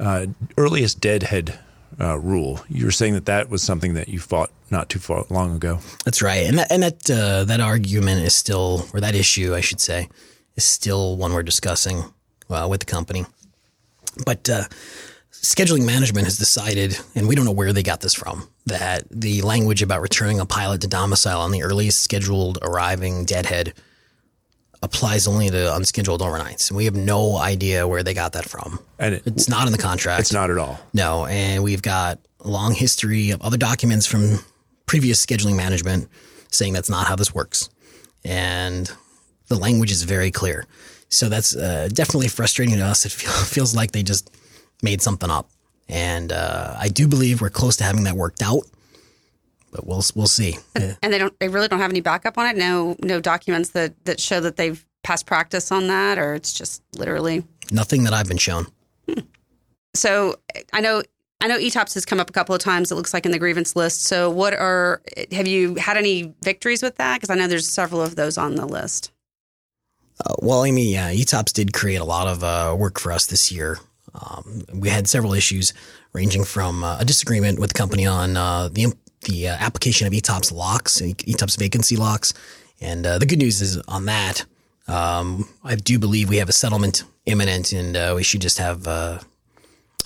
uh, 0.00 0.26
earliest 0.56 1.00
deadhead 1.00 1.58
uh, 2.00 2.18
rule. 2.18 2.60
You 2.68 2.86
were 2.86 2.90
saying 2.90 3.14
that 3.14 3.26
that 3.26 3.50
was 3.50 3.62
something 3.62 3.94
that 3.94 4.08
you 4.08 4.18
fought 4.18 4.50
not 4.70 4.88
too 4.88 4.98
far 4.98 5.24
long 5.30 5.54
ago. 5.54 5.78
That's 6.04 6.22
right, 6.22 6.46
and 6.46 6.58
that 6.58 6.72
and 6.72 6.82
that 6.82 7.10
uh, 7.10 7.44
that 7.44 7.60
argument 7.60 8.22
is 8.22 8.34
still, 8.34 8.86
or 8.92 9.00
that 9.00 9.14
issue, 9.14 9.54
I 9.54 9.60
should 9.60 9.80
say, 9.80 10.08
is 10.56 10.64
still 10.64 11.16
one 11.16 11.32
we're 11.32 11.42
discussing 11.42 12.04
uh, 12.50 12.66
with 12.70 12.80
the 12.80 12.86
company. 12.86 13.26
But 14.24 14.48
uh, 14.48 14.64
scheduling 15.30 15.86
management 15.86 16.26
has 16.26 16.38
decided, 16.38 16.98
and 17.14 17.28
we 17.28 17.34
don't 17.34 17.44
know 17.44 17.52
where 17.52 17.72
they 17.72 17.82
got 17.82 18.00
this 18.00 18.14
from, 18.14 18.48
that 18.66 19.04
the 19.10 19.42
language 19.42 19.82
about 19.82 20.02
returning 20.02 20.40
a 20.40 20.46
pilot 20.46 20.80
to 20.82 20.88
domicile 20.88 21.40
on 21.40 21.50
the 21.50 21.62
earliest 21.62 22.02
scheduled 22.02 22.58
arriving 22.62 23.24
deadhead 23.24 23.74
applies 24.82 25.28
only 25.28 25.48
to 25.48 25.74
unscheduled 25.76 26.20
overnights. 26.20 26.70
And 26.70 26.76
we 26.76 26.84
have 26.86 26.96
no 26.96 27.36
idea 27.36 27.86
where 27.86 28.02
they 28.02 28.14
got 28.14 28.32
that 28.32 28.48
from. 28.48 28.80
And 28.98 29.14
it, 29.14 29.22
It's 29.26 29.48
not 29.48 29.66
in 29.66 29.72
the 29.72 29.78
contract. 29.78 30.20
it's 30.20 30.32
not 30.32 30.50
at 30.50 30.58
all. 30.58 30.80
No, 30.92 31.26
and 31.26 31.62
we've 31.62 31.82
got 31.82 32.18
a 32.40 32.48
long 32.48 32.74
history 32.74 33.30
of 33.30 33.40
other 33.42 33.56
documents 33.56 34.06
from 34.06 34.40
previous 34.86 35.24
scheduling 35.24 35.56
management 35.56 36.08
saying 36.50 36.72
that's 36.72 36.90
not 36.90 37.06
how 37.06 37.16
this 37.16 37.32
works. 37.34 37.70
And 38.24 38.90
the 39.48 39.56
language 39.56 39.90
is 39.90 40.02
very 40.02 40.30
clear. 40.30 40.66
So 41.08 41.28
that's 41.28 41.54
uh, 41.54 41.88
definitely 41.92 42.28
frustrating 42.28 42.76
to 42.76 42.84
us. 42.84 43.06
It 43.06 43.12
feel, 43.12 43.30
feels 43.44 43.74
like 43.76 43.92
they 43.92 44.02
just 44.02 44.30
made 44.82 45.00
something 45.00 45.30
up. 45.30 45.48
And 45.88 46.32
uh, 46.32 46.74
I 46.78 46.88
do 46.88 47.06
believe 47.06 47.40
we're 47.40 47.50
close 47.50 47.76
to 47.76 47.84
having 47.84 48.04
that 48.04 48.14
worked 48.14 48.42
out, 48.42 48.62
but 49.72 49.86
we'll 49.86 50.02
we'll 50.14 50.26
see. 50.28 50.56
Uh, 50.76 50.92
And 51.02 51.12
they 51.12 51.18
don't. 51.18 51.36
They 51.40 51.48
really 51.48 51.66
don't 51.66 51.80
have 51.80 51.90
any 51.90 52.00
backup 52.00 52.38
on 52.38 52.46
it. 52.46 52.56
No, 52.56 52.94
no 53.02 53.20
documents 53.20 53.70
that 53.70 53.92
that 54.04 54.20
show 54.20 54.38
that 54.40 54.56
they've 54.56 54.84
past 55.02 55.26
practice 55.26 55.72
on 55.72 55.88
that, 55.88 56.16
or 56.18 56.34
it's 56.34 56.52
just 56.52 56.82
literally. 56.96 57.42
nothing 57.72 58.04
that 58.04 58.12
I've 58.12 58.28
been 58.28 58.38
shown. 58.38 58.66
So 59.94 60.36
I 60.72 60.80
know. 60.80 61.02
I 61.40 61.48
know 61.48 61.58
ETOPS 61.58 61.94
has 61.94 62.06
come 62.06 62.20
up 62.20 62.30
a 62.30 62.32
couple 62.32 62.54
of 62.54 62.60
times. 62.60 62.92
It 62.92 62.94
looks 62.94 63.12
like 63.12 63.26
in 63.26 63.32
the 63.32 63.38
grievance 63.38 63.74
list. 63.74 64.04
So, 64.04 64.30
what 64.30 64.54
are 64.54 65.02
have 65.32 65.48
you 65.48 65.74
had 65.74 65.96
any 65.96 66.32
victories 66.44 66.82
with 66.84 66.96
that? 66.98 67.16
Because 67.20 67.30
I 67.30 67.34
know 67.34 67.48
there's 67.48 67.68
several 67.68 68.00
of 68.00 68.14
those 68.14 68.38
on 68.38 68.54
the 68.54 68.64
list. 68.64 69.10
Uh, 70.24 70.34
well, 70.38 70.64
Amy, 70.64 70.96
uh, 70.96 71.08
ETOPS 71.08 71.52
did 71.52 71.72
create 71.72 72.00
a 72.00 72.04
lot 72.04 72.28
of 72.28 72.44
uh, 72.44 72.76
work 72.78 73.00
for 73.00 73.10
us 73.10 73.26
this 73.26 73.50
year. 73.50 73.78
Um, 74.14 74.62
we 74.72 74.88
had 74.88 75.08
several 75.08 75.32
issues, 75.34 75.72
ranging 76.12 76.44
from 76.44 76.84
uh, 76.84 76.98
a 77.00 77.04
disagreement 77.04 77.58
with 77.58 77.70
the 77.72 77.78
company 77.78 78.06
on 78.06 78.36
uh, 78.36 78.68
the 78.68 78.84
imp- 78.84 78.98
the 79.22 79.48
uh, 79.48 79.56
application 79.58 80.06
of 80.06 80.12
ETOPS 80.12 80.52
locks, 80.52 81.00
ETOPS 81.00 81.58
vacancy 81.58 81.96
locks, 81.96 82.32
and 82.80 83.06
uh, 83.06 83.18
the 83.18 83.26
good 83.26 83.38
news 83.38 83.60
is 83.60 83.78
on 83.88 84.06
that. 84.06 84.44
Um, 84.88 85.48
I 85.64 85.76
do 85.76 85.98
believe 85.98 86.28
we 86.28 86.36
have 86.38 86.48
a 86.48 86.52
settlement 86.52 87.04
imminent, 87.26 87.72
and 87.72 87.96
uh, 87.96 88.12
we 88.16 88.22
should 88.24 88.40
just 88.40 88.58
have 88.58 88.86
uh, 88.86 89.18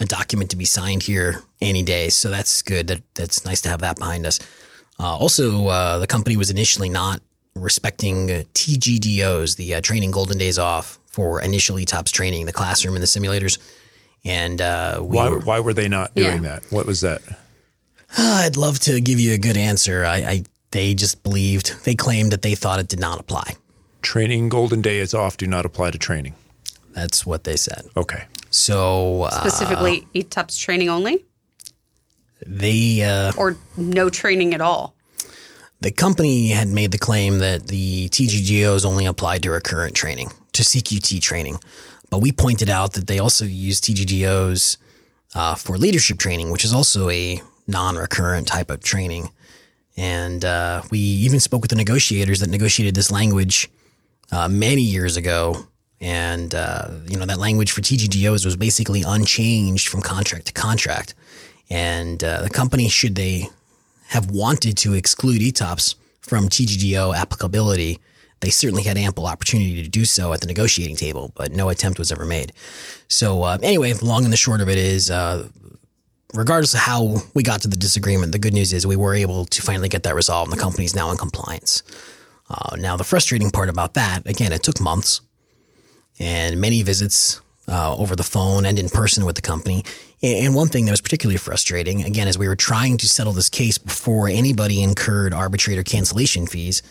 a 0.00 0.04
document 0.04 0.50
to 0.50 0.56
be 0.56 0.64
signed 0.66 1.02
here 1.02 1.42
any 1.60 1.82
day. 1.82 2.10
So 2.10 2.28
that's 2.30 2.60
good. 2.62 2.86
That 2.88 3.02
that's 3.14 3.44
nice 3.44 3.60
to 3.62 3.68
have 3.70 3.80
that 3.80 3.96
behind 3.98 4.26
us. 4.26 4.38
Uh, 5.00 5.16
also, 5.16 5.66
uh, 5.68 5.98
the 5.98 6.06
company 6.06 6.36
was 6.36 6.50
initially 6.50 6.88
not 6.88 7.20
respecting 7.54 8.30
uh, 8.30 8.42
TGDOs, 8.54 9.56
the 9.56 9.74
uh, 9.74 9.80
training 9.80 10.10
golden 10.10 10.36
days 10.38 10.58
off 10.58 10.98
for 11.06 11.40
initial 11.40 11.76
ETOPS 11.76 12.12
training, 12.12 12.44
the 12.44 12.52
classroom 12.52 12.94
and 12.94 13.02
the 13.02 13.06
simulators. 13.06 13.58
And 14.24 14.60
uh, 14.60 14.98
we 15.00 15.16
Why, 15.16 15.28
were- 15.30 15.38
why 15.40 15.60
were 15.60 15.72
they 15.72 15.88
not 15.88 16.14
doing 16.14 16.42
Yeah. 16.42 16.58
that? 16.60 16.64
What 16.70 16.84
was 16.84 17.00
that? 17.00 17.22
I'd 18.16 18.56
love 18.56 18.78
to 18.80 19.00
give 19.00 19.20
you 19.20 19.32
a 19.34 19.38
good 19.38 19.56
answer. 19.56 20.04
I, 20.04 20.16
I 20.16 20.44
they 20.70 20.94
just 20.94 21.22
believed 21.22 21.84
they 21.84 21.94
claimed 21.94 22.32
that 22.32 22.42
they 22.42 22.54
thought 22.54 22.80
it 22.80 22.88
did 22.88 23.00
not 23.00 23.20
apply. 23.20 23.56
Training 24.02 24.48
golden 24.48 24.82
day 24.82 24.98
is 24.98 25.14
off. 25.14 25.36
Do 25.36 25.46
not 25.46 25.64
apply 25.64 25.90
to 25.92 25.98
training. 25.98 26.34
That's 26.92 27.26
what 27.26 27.44
they 27.44 27.56
said. 27.56 27.86
Okay. 27.96 28.24
So 28.50 29.22
uh, 29.22 29.30
Specifically, 29.40 30.06
ETOPS 30.14 30.58
training 30.58 30.88
only, 30.88 31.24
they 32.46 33.02
uh, 33.02 33.32
or 33.36 33.56
no 33.76 34.08
training 34.08 34.54
at 34.54 34.60
all. 34.60 34.94
the 35.80 35.90
company 35.90 36.48
had 36.48 36.68
made 36.68 36.90
the 36.92 36.98
claim 36.98 37.38
that 37.38 37.66
the 37.66 38.08
TGDOs 38.08 38.84
only 38.86 39.04
applied 39.06 39.42
to 39.42 39.50
recurrent 39.50 39.94
training, 39.94 40.30
to 40.52 40.62
CQT 40.62 41.20
training. 41.20 41.58
But 42.10 42.18
we 42.22 42.32
pointed 42.32 42.70
out 42.70 42.92
that 42.94 43.08
they 43.08 43.18
also 43.18 43.44
use 43.44 43.80
TGDOs 43.80 44.78
uh, 45.34 45.54
for 45.56 45.76
leadership 45.76 46.18
training, 46.18 46.50
which 46.50 46.64
is 46.64 46.72
also 46.72 47.10
a 47.10 47.42
non 47.66 47.96
recurrent 47.96 48.46
type 48.46 48.70
of 48.70 48.82
training. 48.82 49.30
And 49.96 50.44
uh, 50.44 50.82
we 50.90 50.98
even 50.98 51.40
spoke 51.40 51.62
with 51.62 51.70
the 51.70 51.76
negotiators 51.76 52.40
that 52.40 52.50
negotiated 52.50 52.94
this 52.94 53.10
language 53.10 53.70
uh, 54.30 54.48
many 54.48 54.82
years 54.82 55.16
ago. 55.16 55.66
And, 56.00 56.54
uh, 56.54 56.88
you 57.06 57.16
know, 57.16 57.24
that 57.24 57.38
language 57.38 57.72
for 57.72 57.80
TGDOs 57.80 58.44
was 58.44 58.56
basically 58.56 59.02
unchanged 59.06 59.88
from 59.88 60.02
contract 60.02 60.46
to 60.46 60.52
contract. 60.52 61.14
And 61.70 62.22
uh, 62.22 62.42
the 62.42 62.50
company, 62.50 62.88
should 62.88 63.14
they 63.14 63.48
have 64.08 64.30
wanted 64.30 64.76
to 64.78 64.92
exclude 64.92 65.40
ETOPS 65.40 65.94
from 66.20 66.48
TGDO 66.48 67.16
applicability, 67.16 67.98
they 68.40 68.50
certainly 68.50 68.82
had 68.82 68.98
ample 68.98 69.26
opportunity 69.26 69.82
to 69.82 69.88
do 69.88 70.04
so 70.04 70.32
at 70.32 70.40
the 70.40 70.46
negotiating 70.46 70.96
table, 70.96 71.32
but 71.34 71.52
no 71.52 71.68
attempt 71.70 71.98
was 71.98 72.12
ever 72.12 72.26
made. 72.26 72.52
So, 73.08 73.42
uh, 73.42 73.58
anyway, 73.62 73.94
long 73.94 74.24
and 74.24 74.32
the 74.32 74.36
short 74.36 74.60
of 74.60 74.68
it 74.68 74.76
is, 74.76 75.10
uh, 75.10 75.48
regardless 76.36 76.74
of 76.74 76.80
how 76.80 77.16
we 77.34 77.42
got 77.42 77.62
to 77.62 77.68
the 77.68 77.76
disagreement, 77.76 78.32
the 78.32 78.38
good 78.38 78.54
news 78.54 78.72
is 78.72 78.86
we 78.86 78.96
were 78.96 79.14
able 79.14 79.46
to 79.46 79.62
finally 79.62 79.88
get 79.88 80.02
that 80.04 80.14
resolved, 80.14 80.50
and 80.50 80.58
the 80.58 80.62
company's 80.62 80.94
now 80.94 81.10
in 81.10 81.16
compliance. 81.16 81.82
Uh, 82.48 82.76
now, 82.76 82.96
the 82.96 83.04
frustrating 83.04 83.50
part 83.50 83.68
about 83.68 83.94
that, 83.94 84.26
again, 84.26 84.52
it 84.52 84.62
took 84.62 84.80
months 84.80 85.20
and 86.18 86.60
many 86.60 86.82
visits 86.82 87.40
uh, 87.68 87.96
over 87.96 88.14
the 88.14 88.22
phone 88.22 88.64
and 88.64 88.78
in 88.78 88.88
person 88.88 89.24
with 89.24 89.34
the 89.34 89.42
company. 89.42 89.84
And 90.22 90.54
one 90.54 90.68
thing 90.68 90.84
that 90.84 90.92
was 90.92 91.00
particularly 91.00 91.38
frustrating, 91.38 92.04
again, 92.04 92.28
as 92.28 92.38
we 92.38 92.46
were 92.46 92.56
trying 92.56 92.96
to 92.98 93.08
settle 93.08 93.32
this 93.32 93.48
case 93.48 93.78
before 93.78 94.28
anybody 94.28 94.82
incurred 94.82 95.34
arbitrator 95.34 95.82
cancellation 95.82 96.46
fees, 96.46 96.82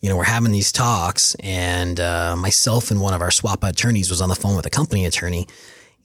you 0.00 0.10
know, 0.10 0.16
we're 0.16 0.24
having 0.24 0.52
these 0.52 0.70
talks, 0.70 1.34
and 1.36 1.98
uh, 1.98 2.36
myself 2.36 2.90
and 2.90 3.00
one 3.00 3.14
of 3.14 3.22
our 3.22 3.30
swap 3.30 3.64
attorneys 3.64 4.10
was 4.10 4.20
on 4.20 4.28
the 4.28 4.34
phone 4.34 4.56
with 4.56 4.66
a 4.66 4.70
company 4.70 5.06
attorney, 5.06 5.46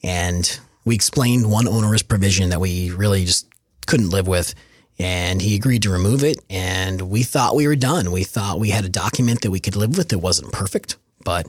and 0.04 0.60
we 0.86 0.96
explained 0.96 1.50
one 1.50 1.68
onerous 1.68 2.04
provision 2.04 2.50
that 2.50 2.62
we 2.62 2.92
really 2.92 3.26
just 3.26 3.48
couldn't 3.86 4.10
live 4.10 4.28
with. 4.28 4.54
and 5.02 5.42
he 5.42 5.56
agreed 5.56 5.84
to 5.84 5.90
remove 5.90 6.24
it. 6.24 6.40
And 6.50 7.04
we 7.04 7.24
thought 7.24 7.56
we 7.56 7.68
were 7.68 7.78
done. 7.78 8.12
We 8.12 8.26
thought 8.26 8.60
we 8.60 8.70
had 8.70 8.84
a 8.84 8.90
document 8.90 9.42
that 9.42 9.52
we 9.52 9.62
could 9.62 9.78
live 9.78 9.98
with. 9.98 10.12
It 10.12 10.22
wasn't 10.22 10.52
perfect, 10.52 10.98
but 11.24 11.48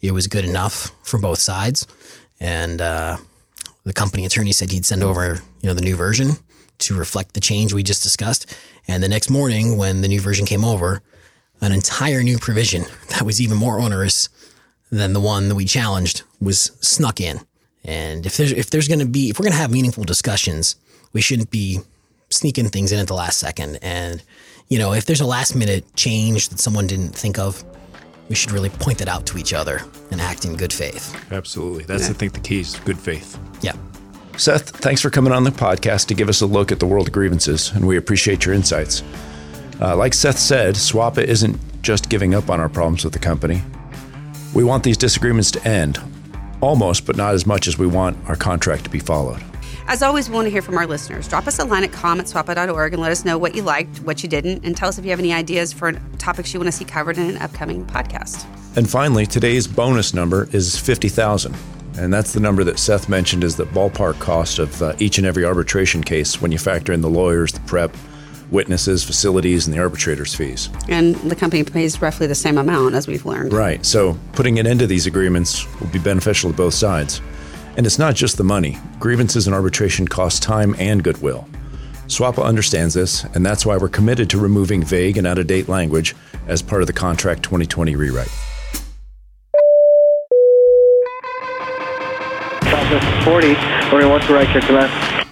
it 0.00 0.12
was 0.12 0.28
good 0.28 0.44
enough 0.44 0.92
for 1.02 1.18
both 1.18 1.40
sides. 1.40 1.86
And 2.38 2.80
uh, 2.80 3.16
the 3.84 3.92
company 3.92 4.24
attorney 4.24 4.52
said 4.52 4.70
he'd 4.70 4.86
send 4.86 5.02
over, 5.02 5.40
you 5.62 5.68
know, 5.68 5.74
the 5.74 5.82
new 5.82 5.96
version 5.96 6.36
to 6.78 6.94
reflect 6.96 7.34
the 7.34 7.40
change 7.40 7.72
we 7.72 7.82
just 7.82 8.02
discussed. 8.02 8.54
And 8.86 9.02
the 9.02 9.08
next 9.08 9.30
morning, 9.30 9.76
when 9.76 10.00
the 10.00 10.08
new 10.08 10.20
version 10.20 10.46
came 10.46 10.64
over, 10.64 11.02
an 11.60 11.72
entire 11.72 12.22
new 12.22 12.38
provision 12.38 12.84
that 13.10 13.22
was 13.22 13.40
even 13.40 13.56
more 13.56 13.80
onerous 13.80 14.28
than 14.90 15.12
the 15.12 15.20
one 15.20 15.48
that 15.48 15.54
we 15.54 15.64
challenged 15.64 16.22
was 16.40 16.72
snuck 16.80 17.20
in. 17.20 17.40
And 17.84 18.26
if 18.26 18.36
there's 18.36 18.52
if 18.52 18.70
there's 18.70 18.88
going 18.88 19.00
to 19.00 19.06
be 19.06 19.30
if 19.30 19.38
we're 19.38 19.44
going 19.44 19.52
to 19.52 19.58
have 19.58 19.70
meaningful 19.70 20.04
discussions, 20.04 20.76
we 21.12 21.20
shouldn't 21.20 21.50
be 21.50 21.80
sneaking 22.30 22.68
things 22.68 22.92
in 22.92 22.98
at 22.98 23.06
the 23.06 23.14
last 23.14 23.38
second. 23.38 23.78
And 23.82 24.22
you 24.68 24.78
know, 24.78 24.92
if 24.92 25.06
there's 25.06 25.20
a 25.20 25.26
last 25.26 25.54
minute 25.54 25.84
change 25.96 26.48
that 26.48 26.58
someone 26.58 26.86
didn't 26.86 27.10
think 27.10 27.38
of, 27.38 27.64
we 28.28 28.34
should 28.34 28.52
really 28.52 28.70
point 28.70 28.98
that 28.98 29.08
out 29.08 29.26
to 29.26 29.38
each 29.38 29.52
other 29.52 29.82
and 30.10 30.20
act 30.20 30.44
in 30.44 30.56
good 30.56 30.72
faith. 30.72 31.14
Absolutely. 31.32 31.84
That's 31.84 32.08
I 32.08 32.12
think 32.12 32.32
the 32.32 32.40
key 32.40 32.60
is 32.60 32.76
good 32.80 32.98
faith. 32.98 33.38
Yeah. 33.60 33.74
Seth, 34.38 34.70
thanks 34.70 35.02
for 35.02 35.10
coming 35.10 35.32
on 35.32 35.44
the 35.44 35.50
podcast 35.50 36.06
to 36.06 36.14
give 36.14 36.28
us 36.28 36.40
a 36.40 36.46
look 36.46 36.72
at 36.72 36.80
the 36.80 36.86
world 36.86 37.08
of 37.08 37.12
grievances, 37.12 37.70
and 37.72 37.86
we 37.86 37.98
appreciate 37.98 38.46
your 38.46 38.54
insights. 38.54 39.02
Uh, 39.80 39.94
like 39.94 40.14
Seth 40.14 40.38
said, 40.38 40.74
SWAPA 40.74 41.24
isn't 41.24 41.58
just 41.82 42.08
giving 42.08 42.34
up 42.34 42.48
on 42.48 42.58
our 42.58 42.68
problems 42.68 43.04
with 43.04 43.12
the 43.12 43.18
company. 43.18 43.62
We 44.54 44.64
want 44.64 44.84
these 44.84 44.96
disagreements 44.96 45.50
to 45.50 45.68
end, 45.68 45.98
almost, 46.62 47.04
but 47.04 47.16
not 47.16 47.34
as 47.34 47.44
much 47.44 47.66
as 47.68 47.76
we 47.76 47.86
want 47.86 48.16
our 48.28 48.36
contract 48.36 48.84
to 48.84 48.90
be 48.90 48.98
followed. 48.98 49.42
As 49.88 50.02
always, 50.02 50.28
we 50.28 50.34
want 50.34 50.46
to 50.46 50.50
hear 50.50 50.62
from 50.62 50.78
our 50.78 50.86
listeners. 50.86 51.28
Drop 51.28 51.46
us 51.46 51.58
a 51.58 51.64
line 51.64 51.84
at 51.84 51.92
com 51.92 52.20
at 52.20 52.26
swapa.org 52.26 52.92
and 52.92 53.02
let 53.02 53.12
us 53.12 53.24
know 53.24 53.36
what 53.36 53.54
you 53.54 53.62
liked, 53.62 53.98
what 54.00 54.22
you 54.22 54.28
didn't, 54.28 54.64
and 54.64 54.76
tell 54.76 54.88
us 54.88 54.96
if 54.96 55.04
you 55.04 55.10
have 55.10 55.18
any 55.18 55.32
ideas 55.32 55.72
for 55.72 55.92
topics 56.18 56.54
you 56.54 56.60
want 56.60 56.68
to 56.68 56.72
see 56.72 56.84
covered 56.84 57.18
in 57.18 57.28
an 57.28 57.36
upcoming 57.38 57.84
podcast. 57.84 58.46
And 58.76 58.88
finally, 58.88 59.26
today's 59.26 59.66
bonus 59.66 60.14
number 60.14 60.48
is 60.52 60.78
50,000. 60.78 61.54
And 61.98 62.12
that's 62.12 62.32
the 62.32 62.40
number 62.40 62.64
that 62.64 62.78
Seth 62.78 63.08
mentioned 63.08 63.44
as 63.44 63.56
the 63.56 63.66
ballpark 63.66 64.18
cost 64.18 64.58
of 64.58 64.80
uh, 64.80 64.94
each 64.98 65.18
and 65.18 65.26
every 65.26 65.44
arbitration 65.44 66.02
case 66.02 66.40
when 66.40 66.52
you 66.52 66.58
factor 66.58 66.92
in 66.92 67.02
the 67.02 67.10
lawyers, 67.10 67.52
the 67.52 67.60
prep, 67.60 67.94
witnesses, 68.52 69.02
facilities, 69.02 69.66
and 69.66 69.74
the 69.74 69.80
arbitrator's 69.80 70.34
fees. 70.34 70.68
And 70.88 71.16
the 71.16 71.34
company 71.34 71.64
pays 71.64 72.00
roughly 72.00 72.26
the 72.26 72.34
same 72.34 72.58
amount 72.58 72.94
as 72.94 73.08
we've 73.08 73.26
learned. 73.26 73.52
Right. 73.52 73.84
So 73.84 74.16
putting 74.34 74.58
an 74.58 74.66
end 74.66 74.80
to 74.80 74.86
these 74.86 75.06
agreements 75.06 75.66
will 75.80 75.88
be 75.88 75.98
beneficial 75.98 76.50
to 76.50 76.56
both 76.56 76.74
sides. 76.74 77.20
And 77.76 77.86
it's 77.86 77.98
not 77.98 78.14
just 78.14 78.36
the 78.36 78.44
money. 78.44 78.78
Grievances 79.00 79.46
and 79.46 79.54
arbitration 79.54 80.06
cost 80.06 80.42
time 80.42 80.76
and 80.78 81.02
goodwill. 81.02 81.48
SWAPA 82.06 82.44
understands 82.44 82.92
this, 82.92 83.24
and 83.34 83.46
that's 83.46 83.64
why 83.64 83.78
we're 83.78 83.88
committed 83.88 84.28
to 84.30 84.38
removing 84.38 84.84
vague 84.84 85.16
and 85.16 85.26
out 85.26 85.38
of 85.38 85.46
date 85.46 85.68
language 85.68 86.14
as 86.46 86.60
part 86.60 86.82
of 86.82 86.86
the 86.86 86.92
Contract 86.92 87.42
2020 87.42 87.96
rewrite. 87.96 88.28
Southwest 92.64 93.24
40, 93.24 93.54
running 93.90 94.10
one 94.10 94.20
to 94.20 94.34
right, 94.34 94.46
check 94.48 94.64
to 94.64 94.72
left. 94.72 95.28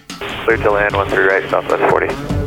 Clear 0.46 0.56
to 0.56 0.70
land, 0.70 0.94
1 0.94 1.08
3 1.10 1.18
right, 1.26 1.50
southwest 1.50 1.90
40. 1.90 2.39